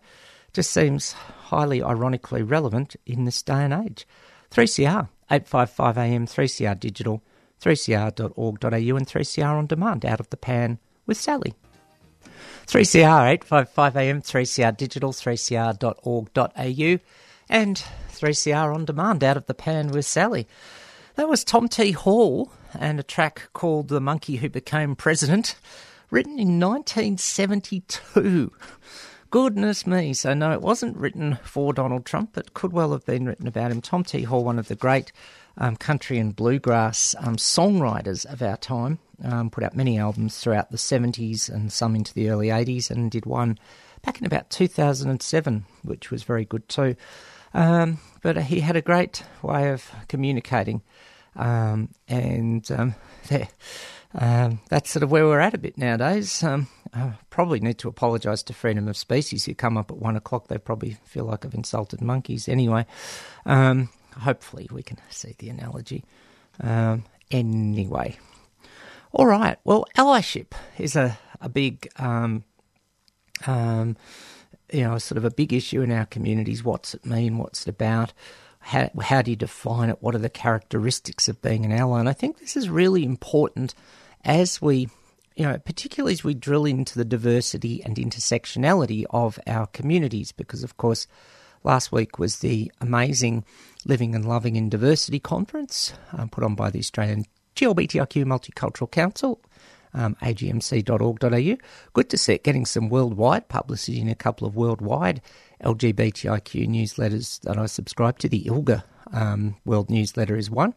just 0.53 0.71
seems 0.71 1.13
highly 1.13 1.83
ironically 1.83 2.43
relevant 2.43 2.97
in 3.07 3.25
this 3.25 3.43
day 3.43 3.65
and 3.65 3.75
age. 3.75 4.07
3CR, 4.51 5.09
855 5.31 5.99
AM, 5.99 6.27
3CR 6.27 6.79
Digital, 6.79 7.23
3cr.org.au, 7.61 8.97
and 8.97 9.07
3CR 9.07 9.59
On 9.59 9.67
Demand, 9.67 10.05
Out 10.05 10.21
of 10.21 10.31
the 10.31 10.37
Pan 10.37 10.79
with 11.07 11.17
Sally. 11.17 11.55
3CR, 12.67 13.33
855 13.33 13.97
AM, 13.97 14.23
3CR 14.23 14.77
Digital, 14.77 15.13
3cr.org.au, 15.13 16.99
and 17.53 17.85
3CR 18.11 18.75
On 18.75 18.85
Demand, 18.87 19.23
Out 19.23 19.37
of 19.37 19.45
the 19.45 19.53
Pan 19.53 19.89
with 19.89 20.07
Sally. 20.07 20.49
That 21.17 21.29
was 21.29 21.45
Tom 21.45 21.69
T. 21.69 21.93
Hall 21.93 22.51
and 22.73 22.99
a 22.99 23.03
track 23.03 23.51
called 23.53 23.89
The 23.89 24.01
Monkey 24.01 24.37
Who 24.37 24.49
Became 24.49 24.97
President, 24.97 25.57
written 26.11 26.39
in 26.39 26.59
1972. 26.59 28.53
Goodness 29.31 29.87
me. 29.87 30.15
So, 30.15 30.33
no, 30.33 30.53
it 30.53 30.63
wasn't 30.63 30.97
written 30.97 31.39
for 31.45 31.75
Donald 31.75 32.07
Trump. 32.07 32.39
It 32.39 32.55
could 32.55 32.73
well 32.73 32.93
have 32.93 33.05
been 33.05 33.27
written 33.27 33.47
about 33.47 33.71
him. 33.71 33.83
Tom 33.83 34.03
T. 34.03 34.23
Hall, 34.23 34.45
one 34.45 34.59
of 34.59 34.69
the 34.69 34.75
great 34.75 35.13
um, 35.59 35.77
country 35.77 36.17
and 36.17 36.35
bluegrass 36.35 37.15
um, 37.19 37.37
songwriters 37.37 38.25
of 38.25 38.41
our 38.41 38.57
time, 38.57 38.99
um, 39.23 39.51
put 39.51 39.63
out 39.63 39.77
many 39.77 39.99
albums 39.99 40.39
throughout 40.39 40.71
the 40.71 40.79
70s 40.79 41.51
and 41.51 41.71
some 41.71 41.95
into 41.95 42.15
the 42.15 42.31
early 42.31 42.49
80s, 42.49 42.91
and 42.91 43.11
did 43.11 43.27
one 43.27 43.59
back 44.01 44.19
in 44.19 44.27
about 44.27 44.49
2007, 44.49 45.67
which 45.83 46.11
was 46.11 46.23
very 46.23 46.47
good 46.47 46.67
too. 46.71 46.97
Um, 47.55 47.99
but 48.23 48.37
he 48.45 48.61
had 48.61 48.77
a 48.77 48.83
great 48.83 49.25
way 49.43 49.71
of 49.71 49.91
communicating, 50.09 50.83
um, 51.37 51.91
and 52.09 52.71
um, 52.71 52.95
um, 54.15 54.61
that's 54.69 54.91
sort 54.91 55.03
of 55.03 55.11
where 55.11 55.27
we're 55.27 55.41
at 55.41 55.55
a 55.55 55.59
bit 55.59 55.77
nowadays. 55.77 56.43
Um, 56.43 56.69
I 56.95 57.15
probably 57.31 57.61
need 57.61 57.79
to 57.79 57.89
apologise 57.89 58.43
to 58.45 58.53
Freedom 58.55 58.89
of 58.89 58.97
Species 58.97 59.45
who 59.47 59.55
come 59.55 59.77
up 59.77 59.91
at 59.91 59.99
one 59.99 60.17
o'clock. 60.17 60.49
They 60.49 60.59
probably 60.59 60.97
feel 61.05 61.25
like 61.25 61.45
I've 61.45 61.55
insulted 61.55 62.01
monkeys. 62.01 62.49
Anyway, 62.49 62.87
um, 63.47 63.89
hopefully 64.21 64.69
we 64.71 64.83
can 64.83 64.99
see 65.11 65.35
the 65.39 65.49
analogy. 65.49 66.05
Anyway, 67.31 68.19
all 69.13 69.27
right. 69.27 69.59
Well, 69.65 69.87
allyship 69.97 70.53
is 70.79 70.97
a 70.97 71.19
a 71.41 71.49
big 71.49 71.89
um, 71.97 72.45
you 74.73 74.85
know, 74.85 74.99
sort 74.99 75.19
of 75.19 75.25
a 75.25 75.31
big 75.31 75.53
issue 75.53 75.83
in 75.83 75.93
our 75.93 76.07
communities. 76.07 76.65
What's 76.65 76.95
it 76.95 77.05
mean? 77.05 77.39
What's 77.39 77.63
it 77.63 77.69
about? 77.69 78.13
How, 78.61 78.91
how 79.01 79.23
do 79.23 79.31
you 79.31 79.37
define 79.37 79.91
it? 79.91 79.99
What 80.01 80.15
are 80.15 80.19
the 80.19 80.31
characteristics 80.31 81.29
of 81.29 81.43
being 81.43 81.65
an 81.65 81.73
ally? 81.73 82.01
And 82.01 82.09
I 82.09 82.13
think 82.13 82.39
this 82.39 82.57
is 82.57 82.69
really 82.69 83.05
important 83.05 83.75
as 84.25 84.63
we, 84.63 84.89
you 85.37 85.45
know, 85.45 85.59
particularly 85.59 86.13
as 86.13 86.25
we 86.25 86.35
drill 86.35 86.65
into 86.65 86.97
the 86.97 87.05
diversity 87.05 87.83
and 87.85 87.97
intersectionality 87.97 89.05
of 89.11 89.39
our 89.47 89.67
communities, 89.67 90.33
because 90.33 90.63
of 90.63 90.77
course, 90.77 91.07
last 91.65 91.93
week 91.93 92.19
was 92.19 92.39
the 92.39 92.71
amazing 92.81 93.45
Living 93.85 94.15
and 94.15 94.27
Loving 94.27 94.57
in 94.57 94.69
Diversity 94.69 95.19
conference 95.19 95.93
um, 96.13 96.29
put 96.29 96.45
on 96.45 96.55
by 96.55 96.71
the 96.71 96.79
Australian 96.79 97.25
GLBTIQ 97.57 98.25
Multicultural 98.25 98.91
Council 98.91 99.41
um, 99.95 100.17
agmc.org.au. 100.23 101.57
Good 101.93 102.11
to 102.11 102.19
see 102.19 102.35
it 102.35 102.45
getting 102.45 102.67
some 102.67 102.89
worldwide 102.89 103.49
publicity 103.49 104.01
in 104.01 104.09
a 104.09 104.15
couple 104.15 104.47
of 104.47 104.57
worldwide 104.57 105.21
LGBTIQ 105.63 106.69
newsletters 106.69 107.41
that 107.43 107.59
I 107.59 107.67
subscribe 107.67 108.19
to. 108.21 108.29
The 108.29 108.45
ILGA 108.45 108.85
um, 109.13 109.57
World 109.65 109.91
Newsletter 109.91 110.37
is 110.37 110.51
one. 110.51 110.75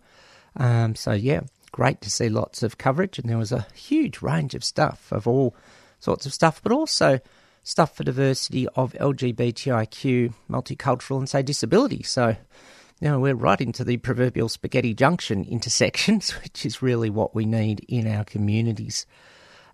Um, 0.58 0.96
so, 0.96 1.12
yeah, 1.12 1.42
great 1.72 2.02
to 2.02 2.10
see 2.10 2.30
lots 2.30 2.64
of 2.64 2.78
coverage. 2.78 3.20
And 3.20 3.30
there 3.30 3.38
was 3.38 3.52
a 3.52 3.68
huge 3.74 4.22
range 4.22 4.56
of 4.56 4.64
stuff, 4.64 5.12
of 5.12 5.28
all 5.28 5.56
sorts 6.00 6.26
of 6.26 6.34
stuff, 6.34 6.62
but 6.62 6.72
also 6.72 7.20
stuff 7.64 7.96
for 7.96 8.04
diversity 8.04 8.68
of 8.76 8.94
LGBTIQ, 8.94 10.34
multicultural, 10.50 11.18
and 11.18 11.30
say 11.30 11.42
disability. 11.42 12.04
So, 12.04 12.36
know, 13.02 13.20
we're 13.20 13.36
right 13.36 13.60
into 13.60 13.84
the 13.84 13.98
proverbial 13.98 14.50
spaghetti 14.50 14.94
junction 14.94 15.44
intersections, 15.44 16.32
which 16.44 16.66
is 16.66 16.82
really 16.82 17.10
what 17.10 17.36
we 17.36 17.46
need 17.46 17.86
in 17.88 18.08
our 18.08 18.24
communities. 18.24 19.06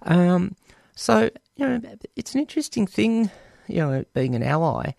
Um, 0.04 0.56
so, 0.96 1.30
you 1.56 1.68
know, 1.68 1.82
it's 2.16 2.34
an 2.34 2.42
interesting 2.42 2.88
thing, 2.88 3.30
you 3.68 3.78
know, 3.78 4.04
being 4.14 4.36
an 4.36 4.44
ally, 4.44 4.92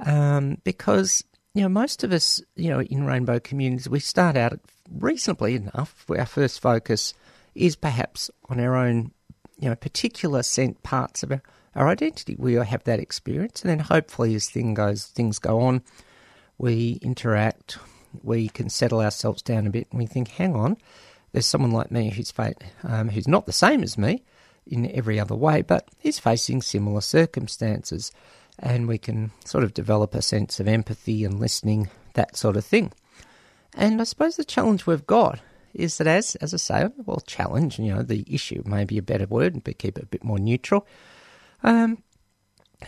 um, 0.00 0.58
because, 0.64 1.22
you 1.54 1.62
know, 1.62 1.68
most 1.68 2.04
of 2.04 2.12
us, 2.12 2.42
you 2.56 2.70
know, 2.70 2.80
in 2.80 3.04
rainbow 3.04 3.38
communities, 3.38 3.88
we 3.88 4.00
start 4.00 4.36
out 4.36 4.58
reasonably 4.90 5.54
enough. 5.54 6.04
Our 6.08 6.26
first 6.26 6.60
focus 6.60 7.14
is 7.54 7.76
perhaps 7.76 8.30
on 8.48 8.60
our 8.60 8.76
own, 8.76 9.12
you 9.58 9.68
know, 9.68 9.74
particular 9.74 10.42
scent 10.42 10.82
parts 10.82 11.22
of 11.22 11.32
our, 11.32 11.42
our 11.74 11.88
identity. 11.88 12.36
We 12.38 12.54
have 12.54 12.84
that 12.84 13.00
experience, 13.00 13.62
and 13.62 13.70
then 13.70 13.78
hopefully, 13.78 14.34
as 14.34 14.48
thing 14.48 14.74
goes, 14.74 15.06
things 15.06 15.38
go 15.38 15.60
on, 15.60 15.82
we 16.58 16.98
interact, 17.02 17.78
we 18.22 18.48
can 18.48 18.68
settle 18.68 19.00
ourselves 19.00 19.42
down 19.42 19.66
a 19.66 19.70
bit, 19.70 19.88
and 19.90 19.98
we 19.98 20.06
think, 20.06 20.28
hang 20.28 20.54
on, 20.54 20.76
there's 21.32 21.46
someone 21.46 21.72
like 21.72 21.90
me 21.90 22.10
who's 22.10 22.32
um, 22.84 23.08
who's 23.10 23.28
not 23.28 23.46
the 23.46 23.52
same 23.52 23.82
as 23.82 23.98
me 23.98 24.22
in 24.66 24.90
every 24.92 25.20
other 25.20 25.34
way, 25.34 25.62
but 25.62 25.88
is 26.02 26.18
facing 26.18 26.62
similar 26.62 27.00
circumstances, 27.00 28.10
and 28.58 28.88
we 28.88 28.98
can 28.98 29.30
sort 29.44 29.64
of 29.64 29.74
develop 29.74 30.14
a 30.14 30.22
sense 30.22 30.58
of 30.60 30.66
empathy 30.66 31.24
and 31.24 31.38
listening, 31.38 31.90
that 32.14 32.36
sort 32.36 32.56
of 32.56 32.64
thing. 32.64 32.92
And 33.74 34.00
I 34.00 34.04
suppose 34.04 34.36
the 34.36 34.44
challenge 34.44 34.86
we've 34.86 35.06
got 35.06 35.40
is 35.74 35.98
that, 35.98 36.06
as 36.06 36.36
as 36.36 36.54
I 36.54 36.56
say, 36.56 36.88
well, 37.04 37.20
challenge, 37.26 37.78
you 37.78 37.94
know, 37.94 38.02
the 38.02 38.24
issue 38.28 38.62
may 38.64 38.84
be 38.84 38.96
a 38.96 39.02
better 39.02 39.26
word, 39.26 39.62
but 39.62 39.78
keep 39.78 39.98
it 39.98 40.04
a 40.04 40.06
bit 40.06 40.24
more 40.24 40.38
neutral. 40.38 40.86
Um, 41.62 42.02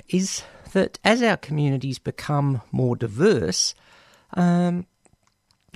is 0.08 0.42
that 0.72 0.98
as 1.04 1.22
our 1.22 1.36
communities 1.36 1.98
become 1.98 2.62
more 2.72 2.96
diverse, 2.96 3.74
um, 4.34 4.86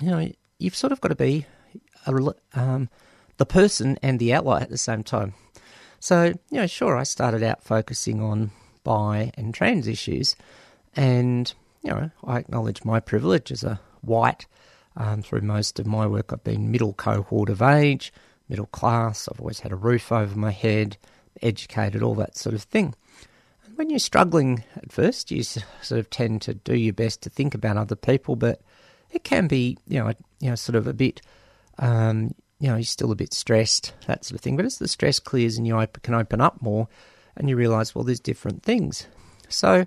you 0.01 0.11
know, 0.11 0.29
you've 0.59 0.77
sort 0.77 0.93
of 0.93 1.01
got 1.01 1.09
to 1.09 1.15
be 1.15 1.47
a, 2.07 2.35
um, 2.55 2.89
the 3.37 3.47
person 3.47 3.99
and 4.03 4.19
the 4.19 4.33
ally 4.33 4.61
at 4.61 4.71
the 4.71 4.79
same 4.79 5.03
time. 5.03 5.35
So, 6.01 6.35
you 6.51 6.59
know, 6.59 6.67
sure, 6.67 6.97
I 6.97 7.05
started 7.05 7.43
out 7.43 7.63
focusing 7.63 8.21
on 8.21 8.51
bi 8.85 9.31
and 9.35 9.55
trans 9.55 9.87
issues, 9.87 10.35
and 10.97 11.53
you 11.83 11.91
know, 11.91 12.11
I 12.25 12.39
acknowledge 12.39 12.85
my 12.85 13.01
privilege 13.01 13.53
as 13.53 13.63
a 13.63 13.81
white. 14.01 14.47
Um, 14.95 15.23
through 15.23 15.41
most 15.41 15.79
of 15.79 15.87
my 15.87 16.07
work, 16.07 16.33
I've 16.33 16.45
been 16.45 16.71
middle 16.71 16.93
cohort 16.93 17.49
of 17.49 17.63
age, 17.63 18.13
middle 18.49 18.67
class. 18.67 19.27
I've 19.27 19.41
always 19.41 19.61
had 19.61 19.73
a 19.73 19.77
roof 19.77 20.13
over 20.13 20.37
my 20.37 20.51
head, 20.51 20.99
educated, 21.41 22.03
all 22.03 22.15
that 22.17 22.37
sort 22.37 22.55
of 22.55 22.65
thing 22.65 22.95
when 23.77 23.91
you're 23.91 23.99
struggling 23.99 24.65
at 24.77 24.93
first, 24.93 25.31
you 25.31 25.43
sort 25.43 25.65
of 25.93 26.11
tend 26.11 26.43
to 26.43 26.55
do 26.55 26.77
your 26.77 26.93
best 26.93 27.23
to 27.23 27.31
think 27.31 27.55
about 27.55 27.77
other 27.77 27.97
people, 27.97 28.37
but 28.37 28.61
it 29.11 29.25
can 29.25 29.47
be, 29.47 29.79
you 29.87 30.01
know, 30.01 30.13
you 30.41 30.51
know, 30.51 30.55
sort 30.55 30.77
of 30.77 30.87
a 30.87 30.93
bit, 30.93 31.21
um, 31.79 32.35
you 32.59 32.69
know, 32.69 32.77
you're 32.77 32.85
still 32.85 33.13
a 33.13 33.17
bit 33.17 33.33
stressed, 33.35 33.93
that 34.07 34.25
sort 34.25 34.37
of 34.37 34.41
thing. 34.41 34.57
But 34.57 34.67
as 34.67 34.79
the 34.79 34.89
stress 34.89 35.19
clears 35.19 35.57
and 35.57 35.67
you 35.67 35.87
can 36.03 36.15
open 36.15 36.41
up 36.41 36.63
more, 36.63 36.89
and 37.37 37.49
you 37.49 37.57
realise, 37.57 37.95
well, 37.95 38.05
there's 38.05 38.21
different 38.21 38.63
things. 38.63 39.07
So, 39.49 39.87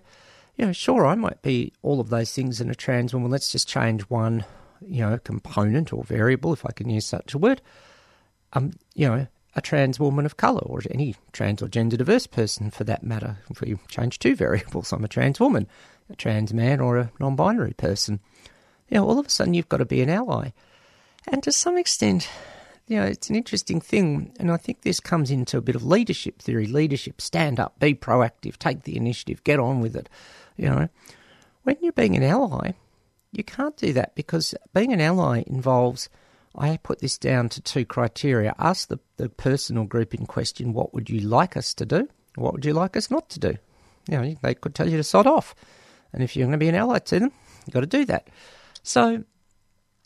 you 0.55 0.65
know, 0.65 0.71
sure, 0.71 1.05
I 1.05 1.15
might 1.15 1.41
be 1.41 1.73
all 1.81 1.99
of 1.99 2.09
those 2.09 2.31
things 2.31 2.61
in 2.61 2.69
a 2.69 2.75
trans 2.75 3.13
woman. 3.13 3.31
Let's 3.31 3.51
just 3.51 3.67
change 3.67 4.01
one, 4.03 4.45
you 4.81 5.01
know, 5.01 5.17
component 5.19 5.93
or 5.93 6.03
variable, 6.03 6.53
if 6.53 6.65
I 6.65 6.71
can 6.71 6.89
use 6.89 7.05
such 7.05 7.33
a 7.33 7.37
word. 7.37 7.61
Um, 8.53 8.71
you 8.93 9.07
know, 9.07 9.27
a 9.55 9.61
trans 9.61 9.99
woman 9.99 10.25
of 10.25 10.37
colour, 10.37 10.61
or 10.61 10.81
any 10.91 11.15
trans 11.31 11.61
or 11.61 11.67
gender 11.67 11.97
diverse 11.97 12.27
person 12.27 12.69
for 12.69 12.83
that 12.83 13.03
matter. 13.03 13.37
If 13.49 13.61
we 13.61 13.77
change 13.87 14.19
two 14.19 14.35
variables, 14.35 14.91
I'm 14.91 15.05
a 15.05 15.07
trans 15.07 15.39
woman, 15.39 15.67
a 16.09 16.15
trans 16.15 16.53
man, 16.53 16.79
or 16.79 16.97
a 16.97 17.11
non 17.19 17.35
binary 17.35 17.73
person. 17.73 18.19
You 18.89 18.97
know, 18.97 19.07
all 19.07 19.19
of 19.19 19.27
a 19.27 19.29
sudden 19.29 19.53
you've 19.53 19.69
got 19.69 19.77
to 19.77 19.85
be 19.85 20.01
an 20.01 20.09
ally. 20.09 20.51
And 21.27 21.41
to 21.43 21.51
some 21.51 21.77
extent, 21.77 22.29
you 22.87 22.97
know, 22.97 23.05
it's 23.05 23.29
an 23.29 23.35
interesting 23.35 23.81
thing, 23.81 24.33
and 24.39 24.51
I 24.51 24.57
think 24.57 24.81
this 24.81 24.99
comes 24.99 25.31
into 25.31 25.57
a 25.57 25.61
bit 25.61 25.75
of 25.75 25.83
leadership 25.83 26.39
theory. 26.41 26.67
Leadership: 26.67 27.19
stand 27.19 27.59
up, 27.59 27.79
be 27.79 27.95
proactive, 27.95 28.57
take 28.57 28.83
the 28.83 28.95
initiative, 28.95 29.43
get 29.43 29.59
on 29.59 29.79
with 29.79 29.95
it. 29.95 30.09
You 30.57 30.69
know, 30.69 30.89
when 31.63 31.77
you're 31.81 31.93
being 31.93 32.15
an 32.15 32.23
ally, 32.23 32.73
you 33.31 33.43
can't 33.43 33.75
do 33.77 33.93
that 33.93 34.15
because 34.15 34.53
being 34.73 34.93
an 34.93 35.01
ally 35.01 35.43
involves. 35.47 36.09
I 36.57 36.77
put 36.77 36.99
this 36.99 37.17
down 37.17 37.49
to 37.49 37.61
two 37.61 37.85
criteria. 37.85 38.53
Ask 38.57 38.87
the, 38.87 38.99
the 39.17 39.29
person 39.29 39.77
or 39.77 39.87
group 39.87 40.13
in 40.13 40.25
question, 40.25 40.73
what 40.73 40.93
would 40.93 41.09
you 41.09 41.19
like 41.19 41.57
us 41.57 41.73
to 41.75 41.85
do? 41.85 42.07
What 42.35 42.53
would 42.53 42.65
you 42.65 42.73
like 42.73 42.95
us 42.95 43.11
not 43.11 43.29
to 43.29 43.39
do? 43.39 43.57
You 44.09 44.21
know, 44.21 44.35
they 44.41 44.53
could 44.53 44.75
tell 44.75 44.89
you 44.89 44.97
to 44.97 45.03
sod 45.03 45.27
off. 45.27 45.55
And 46.13 46.23
if 46.23 46.35
you're 46.35 46.45
going 46.45 46.53
to 46.53 46.57
be 46.57 46.69
an 46.69 46.75
ally 46.75 46.99
to 46.99 47.19
them, 47.19 47.31
you've 47.65 47.73
got 47.73 47.81
to 47.81 47.87
do 47.87 48.05
that. 48.05 48.27
So 48.83 49.23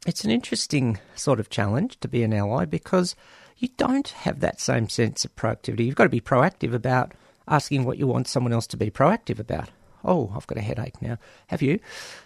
it's 0.07 0.23
an 0.23 0.31
interesting 0.31 0.99
sort 1.15 1.39
of 1.39 1.49
challenge 1.49 1.99
to 1.99 2.07
be 2.07 2.23
an 2.23 2.33
ally 2.33 2.65
because 2.65 3.15
you 3.57 3.67
don't 3.77 4.07
have 4.09 4.39
that 4.39 4.61
same 4.61 4.89
sense 4.89 5.25
of 5.25 5.35
proactivity. 5.35 5.85
You've 5.85 5.95
got 5.95 6.05
to 6.05 6.09
be 6.09 6.21
proactive 6.21 6.73
about 6.73 7.11
asking 7.47 7.83
what 7.83 7.97
you 7.97 8.07
want 8.07 8.27
someone 8.27 8.53
else 8.53 8.67
to 8.67 8.77
be 8.77 8.89
proactive 8.89 9.39
about. 9.39 9.69
Oh, 10.03 10.31
I've 10.35 10.47
got 10.47 10.57
a 10.57 10.61
headache 10.61 11.01
now. 11.01 11.17
Have 11.47 11.61
you? 11.61 11.79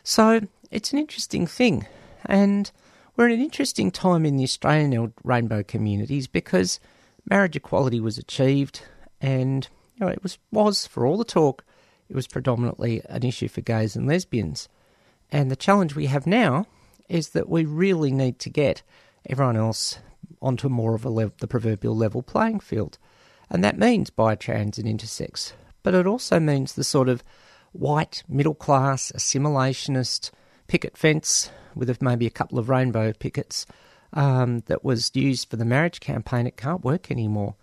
So 0.04 0.42
it's 0.70 0.94
an 0.94 1.00
interesting 1.00 1.48
thing. 1.48 1.88
And 2.26 2.72
we're 3.16 3.28
in 3.28 3.34
an 3.34 3.42
interesting 3.42 3.92
time 3.92 4.26
in 4.26 4.38
the 4.38 4.44
Australian 4.44 5.14
rainbow 5.24 5.64
communities 5.64 6.28
because 6.28 6.80
marriage 7.30 7.56
equality 7.56 8.00
was 8.00 8.18
achieved 8.18 8.82
and 9.22 9.68
you 9.96 10.06
know, 10.06 10.12
it 10.12 10.24
was, 10.24 10.38
was, 10.52 10.88
for 10.88 11.06
all 11.06 11.18
the 11.18 11.24
talk, 11.24 11.64
it 12.10 12.16
was 12.16 12.28
predominantly 12.28 13.02
an 13.10 13.24
issue 13.24 13.48
for 13.48 13.62
gays 13.62 13.96
and 13.96 14.08
lesbians. 14.08 14.68
And 15.32 15.50
the 15.50 15.56
challenge 15.56 15.96
we 15.96 16.08
have 16.08 16.28
now 16.28 16.66
is 17.10 17.30
that 17.30 17.50
we 17.50 17.66
really 17.66 18.12
need 18.12 18.40
to 18.40 18.50
get 18.50 18.82
everyone 19.30 19.58
else 19.58 20.00
onto 20.42 20.70
more 20.70 20.96
of 20.96 21.06
a 21.06 21.10
level, 21.10 21.34
the 21.40 21.48
proverbial 21.48 21.96
level 21.96 22.22
playing 22.22 22.60
field. 22.60 22.98
And 23.50 23.64
that 23.64 23.78
means 23.78 24.10
bi-trans 24.10 24.78
and 24.78 24.88
intersex. 24.88 25.54
But 25.84 25.94
it 25.94 26.08
also 26.08 26.40
means 26.40 26.74
the 26.74 26.84
sort 26.84 27.10
of 27.10 27.24
white, 27.72 28.24
middle 28.28 28.56
class, 28.56 29.12
assimilationist 29.16 30.32
picket 30.68 30.98
fence 30.98 31.50
with 31.76 32.02
maybe 32.02 32.28
a 32.28 32.32
couple 32.32 32.60
of 32.60 32.70
rainbow 32.70 33.14
pickets 33.14 33.66
um, 34.14 34.60
that 34.68 34.84
was 34.84 35.12
used 35.14 35.50
for 35.50 35.56
the 35.56 35.66
marriage 35.66 36.00
campaign. 36.00 36.48
It 36.48 36.58
can't 36.58 36.84
work 36.84 37.10
anymore. 37.10 37.56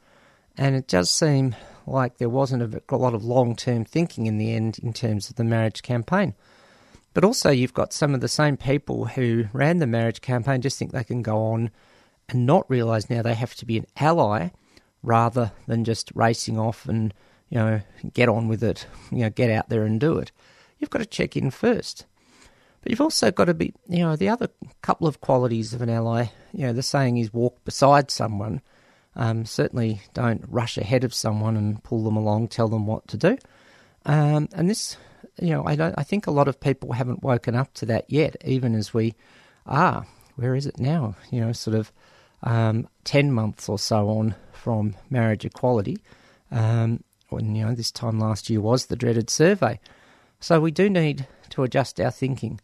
And 0.56 0.74
it 0.74 0.88
does 0.88 1.10
seem 1.10 1.54
like 1.86 2.18
there 2.18 2.28
wasn't 2.28 2.74
a, 2.74 2.82
a 2.88 2.96
lot 2.96 3.14
of 3.14 3.24
long 3.24 3.56
term 3.56 3.84
thinking 3.84 4.26
in 4.26 4.38
the 4.38 4.54
end 4.54 4.78
in 4.78 4.92
terms 4.92 5.30
of 5.30 5.36
the 5.36 5.44
marriage 5.44 5.82
campaign. 5.82 6.34
But 7.12 7.24
also, 7.24 7.50
you've 7.50 7.74
got 7.74 7.92
some 7.92 8.14
of 8.14 8.20
the 8.20 8.28
same 8.28 8.56
people 8.56 9.06
who 9.06 9.46
ran 9.52 9.78
the 9.78 9.86
marriage 9.86 10.20
campaign 10.20 10.60
just 10.60 10.78
think 10.78 10.92
they 10.92 11.04
can 11.04 11.22
go 11.22 11.38
on 11.46 11.70
and 12.28 12.46
not 12.46 12.70
realise 12.70 13.10
now 13.10 13.22
they 13.22 13.34
have 13.34 13.54
to 13.56 13.66
be 13.66 13.78
an 13.78 13.86
ally 13.96 14.50
rather 15.02 15.50
than 15.66 15.84
just 15.84 16.12
racing 16.14 16.58
off 16.58 16.86
and, 16.86 17.12
you 17.48 17.58
know, 17.58 17.80
get 18.12 18.28
on 18.28 18.46
with 18.46 18.62
it, 18.62 18.86
you 19.10 19.18
know, 19.18 19.30
get 19.30 19.50
out 19.50 19.68
there 19.68 19.84
and 19.84 19.98
do 19.98 20.18
it. 20.18 20.30
You've 20.78 20.90
got 20.90 21.00
to 21.00 21.06
check 21.06 21.36
in 21.36 21.50
first. 21.50 22.06
But 22.82 22.90
you've 22.90 23.00
also 23.00 23.30
got 23.30 23.46
to 23.46 23.54
be, 23.54 23.74
you 23.88 23.98
know, 23.98 24.16
the 24.16 24.28
other 24.28 24.48
couple 24.82 25.06
of 25.06 25.20
qualities 25.20 25.74
of 25.74 25.82
an 25.82 25.90
ally, 25.90 26.26
you 26.52 26.66
know, 26.66 26.72
the 26.72 26.82
saying 26.82 27.18
is 27.18 27.32
walk 27.32 27.62
beside 27.64 28.10
someone. 28.10 28.62
Um, 29.16 29.44
certainly 29.44 30.02
don't 30.14 30.44
rush 30.48 30.78
ahead 30.78 31.04
of 31.04 31.12
someone 31.12 31.56
and 31.56 31.82
pull 31.82 32.04
them 32.04 32.16
along, 32.16 32.48
tell 32.48 32.68
them 32.68 32.86
what 32.86 33.06
to 33.08 33.16
do. 33.16 33.36
Um, 34.06 34.48
and 34.54 34.70
this, 34.70 34.96
you 35.40 35.50
know, 35.50 35.66
I 35.66 35.76
don't. 35.76 35.94
I 35.98 36.04
think 36.04 36.26
a 36.26 36.30
lot 36.30 36.48
of 36.48 36.60
people 36.60 36.92
haven't 36.92 37.22
woken 37.22 37.54
up 37.54 37.74
to 37.74 37.86
that 37.86 38.06
yet. 38.08 38.36
Even 38.44 38.74
as 38.74 38.94
we 38.94 39.14
are, 39.66 40.06
where 40.36 40.54
is 40.54 40.66
it 40.66 40.78
now? 40.78 41.16
You 41.30 41.40
know, 41.40 41.52
sort 41.52 41.76
of 41.76 41.92
um, 42.42 42.88
ten 43.04 43.32
months 43.32 43.68
or 43.68 43.78
so 43.78 44.08
on 44.08 44.34
from 44.52 44.94
marriage 45.10 45.44
equality. 45.44 45.98
Um, 46.50 47.04
when 47.28 47.54
you 47.54 47.64
know 47.64 47.74
this 47.74 47.90
time 47.90 48.18
last 48.18 48.48
year 48.50 48.60
was 48.60 48.86
the 48.86 48.96
dreaded 48.96 49.30
survey. 49.30 49.80
So 50.40 50.60
we 50.60 50.70
do 50.70 50.88
need 50.88 51.26
to 51.50 51.62
adjust 51.62 52.00
our 52.00 52.10
thinking, 52.10 52.60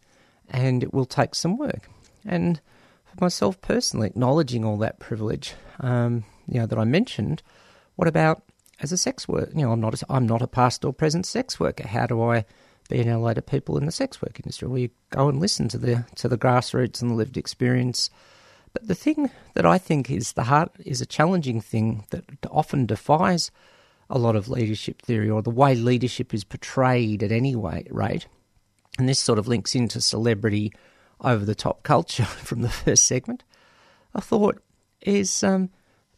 and 0.49 0.83
it 0.83 0.93
will 0.93 1.05
take 1.05 1.35
some 1.35 1.57
work. 1.57 1.89
And 2.25 2.59
for 3.05 3.23
myself 3.23 3.59
personally, 3.61 4.07
acknowledging 4.07 4.65
all 4.65 4.77
that 4.77 4.99
privilege, 4.99 5.53
um, 5.79 6.23
you 6.47 6.59
know, 6.59 6.65
that 6.65 6.79
I 6.79 6.83
mentioned. 6.83 7.41
What 7.95 8.07
about 8.07 8.43
as 8.81 8.91
a 8.91 8.97
sex 8.97 9.27
worker? 9.27 9.51
You 9.55 9.63
know, 9.63 9.71
I'm 9.71 9.81
not 9.81 10.01
a, 10.01 10.05
I'm 10.09 10.27
not 10.27 10.41
a 10.41 10.47
past 10.47 10.85
or 10.85 10.93
present 10.93 11.25
sex 11.25 11.59
worker. 11.59 11.87
How 11.87 12.05
do 12.05 12.21
I 12.21 12.45
be 12.89 12.99
an 12.99 13.09
ally 13.09 13.33
to 13.33 13.41
people 13.41 13.77
in 13.77 13.85
the 13.85 13.91
sex 13.91 14.21
work 14.21 14.39
industry? 14.39 14.67
Well, 14.67 14.77
you 14.77 14.89
go 15.09 15.29
and 15.29 15.39
listen 15.39 15.67
to 15.69 15.77
the 15.77 16.05
to 16.15 16.27
the 16.27 16.37
grassroots 16.37 17.01
and 17.01 17.11
the 17.11 17.15
lived 17.15 17.37
experience. 17.37 18.09
But 18.73 18.87
the 18.87 18.95
thing 18.95 19.31
that 19.55 19.65
I 19.65 19.77
think 19.77 20.11
is 20.11 20.33
the 20.33 20.43
heart 20.43 20.71
is 20.85 21.01
a 21.01 21.05
challenging 21.05 21.61
thing 21.61 22.05
that 22.11 22.23
often 22.51 22.85
defies 22.85 23.49
a 24.09 24.17
lot 24.17 24.35
of 24.35 24.49
leadership 24.49 25.01
theory 25.01 25.29
or 25.29 25.41
the 25.41 25.49
way 25.49 25.75
leadership 25.75 26.33
is 26.33 26.43
portrayed 26.43 27.23
at 27.23 27.31
any 27.31 27.55
rate. 27.55 28.27
And 28.97 29.07
this 29.07 29.19
sort 29.19 29.39
of 29.39 29.47
links 29.47 29.75
into 29.75 30.01
celebrity 30.01 30.73
over 31.21 31.45
the 31.45 31.55
top 31.55 31.83
culture 31.83 32.25
from 32.25 32.61
the 32.61 32.69
first 32.69 33.05
segment. 33.05 33.43
I 34.13 34.19
thought 34.19 34.61
is 35.01 35.43
um, 35.43 35.69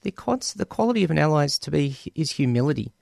the 0.02 0.14
the 0.56 0.66
quality 0.66 1.04
of 1.04 1.12
an 1.12 1.20
ally 1.20 1.46
is 1.46 1.60
to 1.60 1.72
be 1.72 1.98
is 2.16 2.32
humility. 2.32 2.94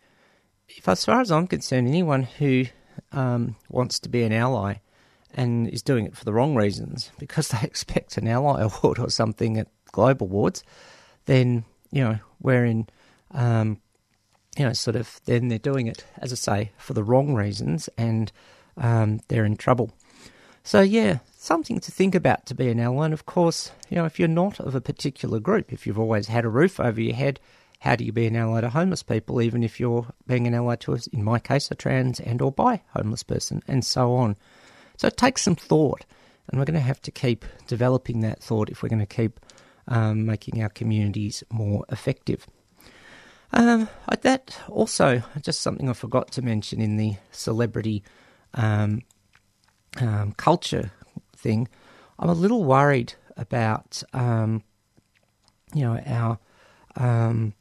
If, 0.68 0.88
as 0.88 1.06
far 1.06 1.22
as 1.22 1.32
I'm 1.32 1.48
concerned, 1.48 1.88
anyone 1.88 2.24
who 2.24 2.66
um, 3.12 3.56
wants 3.70 4.00
to 4.00 4.10
be 4.10 4.24
an 4.24 4.34
ally 4.34 4.76
and 5.34 5.68
is 5.70 5.82
doing 5.82 6.06
it 6.06 6.18
for 6.18 6.26
the 6.26 6.34
wrong 6.34 6.56
reasons 6.56 7.12
because 7.20 7.50
they 7.50 7.60
expect 7.64 8.18
an 8.18 8.28
ally 8.28 8.62
award 8.62 9.00
or 9.00 9.10
something 9.10 9.58
at 9.58 9.68
global 9.92 10.28
Awards, 10.28 10.64
then 11.26 11.64
you 11.92 12.04
know 12.04 12.20
we're 12.42 12.66
in, 12.66 12.88
um, 13.32 13.80
you 14.58 14.66
know, 14.66 14.74
sort 14.74 14.96
of 14.96 15.22
then 15.26 15.48
they're 15.48 15.60
doing 15.60 15.88
it 15.88 16.06
as 16.18 16.32
I 16.32 16.36
say 16.36 16.72
for 16.78 16.94
the 16.94 17.04
wrong 17.04 17.34
reasons 17.34 17.90
and 17.98 18.32
um, 18.78 19.20
they're 19.28 19.46
in 19.46 19.58
trouble. 19.58 19.92
So 20.64 20.82
yeah, 20.82 21.20
something 21.36 21.80
to 21.80 21.92
think 21.92 22.14
about 22.14 22.46
to 22.48 22.56
be 22.56 22.70
an 22.70 22.80
ally. 22.80 23.06
And 23.06 23.14
of 23.14 23.26
course, 23.26 23.72
you 23.90 23.96
know, 23.96 24.06
if 24.06 24.20
you're 24.20 24.28
not 24.28 24.60
of 24.60 24.76
a 24.76 24.82
particular 24.82 25.40
group, 25.40 25.72
if 25.72 25.88
you've 25.88 26.00
always 26.00 26.28
had 26.28 26.46
a 26.46 26.50
roof 26.50 26.80
over 26.80 27.00
your 27.00 27.16
head, 27.16 27.40
how 27.80 27.96
do 27.96 28.04
you 28.04 28.12
be 28.12 28.26
an 28.26 28.36
ally 28.36 28.62
to 28.62 28.70
homeless 28.70 29.04
people, 29.04 29.42
even 29.42 29.64
if 29.64 29.80
you're 29.80 30.08
being 30.26 30.48
an 30.48 30.54
ally 30.54 30.76
to, 30.76 30.98
in 31.14 31.24
my 31.24 31.40
case, 31.40 31.70
a 31.72 31.76
trans 31.76 32.20
and 32.20 32.42
or 32.42 32.52
bi 32.52 32.82
homeless 32.94 33.24
person, 33.24 33.62
and 33.68 33.86
so 33.86 34.14
on. 34.16 34.36
So 34.98 35.08
it 35.08 35.18
takes 35.18 35.44
some 35.44 35.56
thought, 35.56 36.06
and 36.48 36.60
we're 36.60 36.66
going 36.66 36.74
to 36.74 36.80
have 36.82 37.02
to 37.04 37.12
keep 37.12 37.46
developing 37.68 38.22
that 38.22 38.42
thought 38.42 38.70
if 38.70 38.82
we're 38.82 38.90
going 38.90 39.00
to 39.00 39.06
keep 39.06 39.40
um, 39.88 40.26
making 40.26 40.62
our 40.62 40.70
communities 40.70 41.44
more 41.50 41.86
effective. 41.90 42.48
Um, 43.54 43.88
that 44.22 44.60
also 44.68 45.22
just 45.42 45.62
something 45.62 45.90
I 45.90 45.94
forgot 45.94 46.32
to 46.34 46.42
mention 46.42 46.82
in 46.82 46.98
the 46.98 47.16
celebrity 47.32 48.04
um, 48.58 49.02
um, 50.02 50.34
culture 50.34 50.92
thing. 51.36 51.70
I'm 52.20 52.30
a 52.30 52.34
little 52.34 52.66
worried 52.66 53.14
about 53.38 54.04
um, 54.14 54.64
you 55.74 55.84
know 55.84 56.00
our 56.06 56.40
um, 56.96 57.54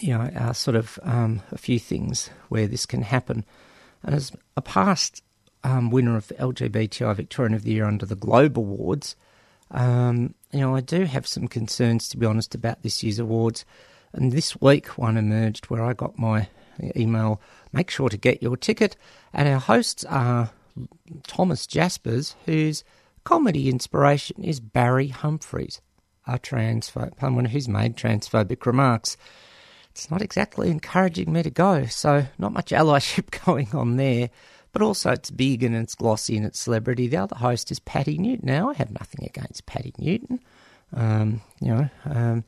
you 0.00 0.12
know 0.12 0.30
our 0.36 0.52
sort 0.52 0.76
of 0.76 0.98
um, 1.02 1.40
a 1.52 1.58
few 1.58 1.78
things 1.78 2.30
where 2.48 2.66
this 2.66 2.84
can 2.84 3.02
happen. 3.02 3.44
And 4.02 4.14
as 4.14 4.32
a 4.56 4.62
past 4.62 5.22
um, 5.62 5.90
winner 5.90 6.16
of 6.16 6.28
the 6.28 6.34
LGBTI 6.34 7.14
Victorian 7.14 7.54
of 7.54 7.62
the 7.62 7.72
Year 7.72 7.84
under 7.84 8.06
the 8.06 8.16
Globe 8.16 8.58
Awards, 8.58 9.14
um, 9.70 10.34
you 10.52 10.60
know 10.60 10.74
I 10.74 10.80
do 10.80 11.04
have 11.04 11.26
some 11.26 11.48
concerns 11.48 12.08
to 12.08 12.16
be 12.16 12.26
honest 12.26 12.54
about 12.54 12.82
this 12.82 13.02
year's 13.02 13.18
awards. 13.18 13.64
And 14.12 14.32
this 14.32 14.60
week 14.60 14.98
one 14.98 15.16
emerged 15.16 15.66
where 15.66 15.84
I 15.84 15.92
got 15.92 16.18
my 16.18 16.48
email. 16.96 17.40
Make 17.72 17.90
sure 17.90 18.08
to 18.08 18.16
get 18.16 18.42
your 18.42 18.56
ticket, 18.56 18.96
and 19.32 19.48
our 19.48 19.60
hosts 19.60 20.04
are 20.04 20.50
Thomas 21.26 21.66
Jaspers, 21.66 22.34
whose 22.46 22.84
comedy 23.24 23.68
inspiration 23.68 24.42
is 24.42 24.60
Barry 24.60 25.08
Humphries, 25.08 25.80
a 26.26 26.38
transphobe, 26.38 27.18
someone 27.20 27.46
who's 27.46 27.68
made 27.68 27.96
transphobic 27.96 28.66
remarks. 28.66 29.16
It's 29.90 30.10
not 30.10 30.22
exactly 30.22 30.70
encouraging 30.70 31.32
me 31.32 31.42
to 31.42 31.50
go, 31.50 31.86
so 31.86 32.26
not 32.38 32.52
much 32.52 32.70
allyship 32.70 33.44
going 33.44 33.68
on 33.74 33.96
there. 33.96 34.30
But 34.72 34.82
also, 34.82 35.10
it's 35.10 35.32
big 35.32 35.64
and 35.64 35.74
it's 35.74 35.96
glossy 35.96 36.36
and 36.36 36.46
it's 36.46 36.60
celebrity. 36.60 37.08
The 37.08 37.16
other 37.16 37.36
host 37.36 37.72
is 37.72 37.80
Patti 37.80 38.18
Newton. 38.18 38.46
Now, 38.46 38.70
I 38.70 38.74
have 38.74 38.92
nothing 38.92 39.26
against 39.26 39.66
Patti 39.66 39.92
Newton. 39.98 40.40
Um, 40.94 41.40
you 41.60 41.74
know, 41.74 41.88
um, 42.04 42.44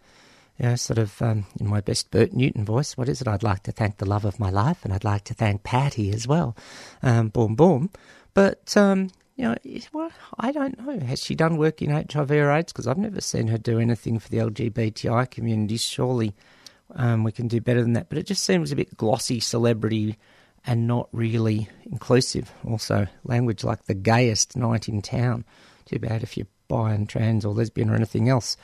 you 0.63 0.69
know, 0.69 0.77
sort 0.77 0.99
of 0.99 1.21
um, 1.21 1.45
in 1.59 1.67
my 1.67 1.81
best 1.81 2.13
Bert 2.13 2.33
Newton 2.33 2.65
voice. 2.65 2.97
What 2.97 3.09
is 3.09 3.21
it? 3.21 3.27
I'd 3.27 3.43
like 3.43 3.65
to 3.65 3.73
thank 3.73 3.97
the 3.97 4.07
love 4.07 4.25
of 4.25 4.39
my 4.39 4.49
life, 4.49 4.85
and 4.85 4.95
I'd 4.95 5.03
like 5.03 5.25
to 5.25 5.35
thank 5.35 5.65
Patti 5.65 6.11
as 6.13 6.29
well. 6.29 6.57
Um, 7.03 7.31
boom, 7.31 7.57
boom. 7.57 7.91
But 8.33 8.77
um, 8.77 9.11
you 9.35 9.45
know, 9.45 9.57
well, 9.93 10.13
I 10.39 10.53
don't 10.53 10.79
know. 10.79 11.01
Has 11.05 11.19
she 11.19 11.35
done 11.35 11.57
work 11.57 11.83
in 11.83 11.91
HIV 11.91 12.31
or 12.31 12.53
AIDS? 12.53 12.73
Because 12.73 12.87
I've 12.87 12.97
never 12.97 13.21
seen 13.21 13.49
her 13.49 13.59
do 13.59 13.81
anything 13.81 14.21
for 14.21 14.29
the 14.29 14.39
LGBTI 14.39 15.29
community. 15.33 15.79
Surely 15.79 16.33
um, 16.95 17.25
we 17.25 17.33
can 17.33 17.49
do 17.49 17.61
better 17.61 17.83
than 17.83 17.95
that. 17.95 18.09
But 18.09 18.19
it 18.19 18.27
just 18.27 18.45
seems 18.45 18.71
a 18.71 18.77
bit 18.77 18.97
glossy 18.97 19.41
celebrity 19.41 20.17
and 20.65 20.87
not 20.87 21.09
really 21.11 21.69
inclusive. 21.91 22.53
Also, 22.65 23.09
language 23.25 23.65
like 23.65 23.87
the 23.87 23.95
gayest 23.95 24.57
night 24.57 24.89
in 24.89 25.03
town. 25.03 25.45
Too 25.87 25.99
bad 25.99 26.23
if 26.23 26.37
you're 26.37 26.47
bi 26.69 26.93
and 26.93 27.09
trans 27.09 27.45
or 27.45 27.53
lesbian 27.53 27.91
or 27.91 27.97
anything 27.97 28.29
else. 28.29 28.57